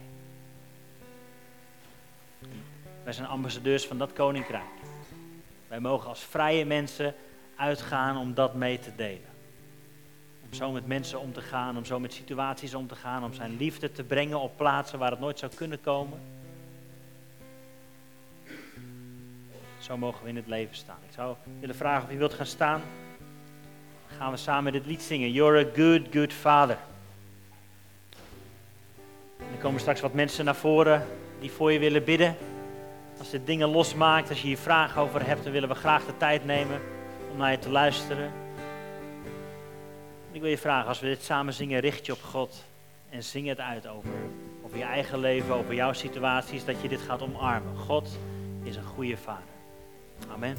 Wij 3.03 3.13
zijn 3.13 3.27
ambassadeurs 3.27 3.85
van 3.85 3.97
dat 3.97 4.13
koninkrijk. 4.13 4.63
Wij 5.67 5.79
mogen 5.79 6.09
als 6.09 6.23
vrije 6.23 6.65
mensen 6.65 7.15
uitgaan 7.55 8.17
om 8.17 8.33
dat 8.33 8.53
mee 8.53 8.79
te 8.79 8.95
delen. 8.95 9.29
Om 10.49 10.55
zo 10.55 10.71
met 10.71 10.87
mensen 10.87 11.19
om 11.19 11.33
te 11.33 11.41
gaan, 11.41 11.77
om 11.77 11.85
zo 11.85 11.99
met 11.99 12.13
situaties 12.13 12.73
om 12.73 12.87
te 12.87 12.95
gaan, 12.95 13.23
om 13.23 13.33
zijn 13.33 13.57
liefde 13.57 13.91
te 13.91 14.03
brengen 14.03 14.39
op 14.39 14.57
plaatsen 14.57 14.99
waar 14.99 15.11
het 15.11 15.19
nooit 15.19 15.39
zou 15.39 15.51
kunnen 15.55 15.81
komen. 15.81 16.19
Zo 19.77 19.97
mogen 19.97 20.23
we 20.23 20.29
in 20.29 20.35
het 20.35 20.47
leven 20.47 20.75
staan. 20.75 20.97
Ik 21.07 21.13
zou 21.13 21.35
willen 21.59 21.75
vragen 21.75 22.03
of 22.03 22.11
je 22.11 22.17
wilt 22.17 22.33
gaan 22.33 22.45
staan. 22.45 22.81
Dan 24.07 24.17
gaan 24.17 24.31
we 24.31 24.37
samen 24.37 24.71
dit 24.71 24.85
lied 24.85 25.01
zingen. 25.01 25.31
You're 25.31 25.59
a 25.59 25.69
good, 25.75 26.01
good 26.11 26.33
father. 26.33 26.77
En 29.37 29.45
er 29.55 29.61
komen 29.61 29.79
straks 29.79 30.01
wat 30.01 30.13
mensen 30.13 30.45
naar 30.45 30.55
voren 30.55 31.05
die 31.39 31.51
voor 31.51 31.71
je 31.71 31.79
willen 31.79 32.03
bidden. 32.03 32.35
Als 33.17 33.29
dit 33.29 33.45
dingen 33.45 33.67
losmaakt, 33.67 34.29
als 34.29 34.41
je 34.41 34.47
hier 34.47 34.57
vragen 34.57 35.01
over 35.01 35.25
hebt, 35.25 35.43
dan 35.43 35.51
willen 35.51 35.69
we 35.69 35.75
graag 35.75 36.05
de 36.05 36.17
tijd 36.17 36.45
nemen 36.45 36.81
om 37.31 37.37
naar 37.37 37.51
je 37.51 37.59
te 37.59 37.69
luisteren. 37.69 38.31
Ik 40.31 40.41
wil 40.41 40.49
je 40.49 40.57
vragen, 40.57 40.87
als 40.87 40.99
we 40.99 41.07
dit 41.07 41.21
samen 41.21 41.53
zingen, 41.53 41.79
richt 41.79 42.05
je 42.05 42.11
op 42.11 42.21
God 42.21 42.63
en 43.09 43.23
zing 43.23 43.47
het 43.47 43.59
uit 43.59 43.87
over, 43.87 44.09
over 44.65 44.77
je 44.77 44.83
eigen 44.83 45.19
leven, 45.19 45.55
over 45.55 45.73
jouw 45.73 45.93
situaties, 45.93 46.65
dat 46.65 46.81
je 46.81 46.87
dit 46.87 47.01
gaat 47.01 47.21
omarmen. 47.21 47.77
God 47.77 48.17
is 48.63 48.75
een 48.75 48.83
goede 48.83 49.17
vader. 49.17 49.43
Amen. 50.31 50.57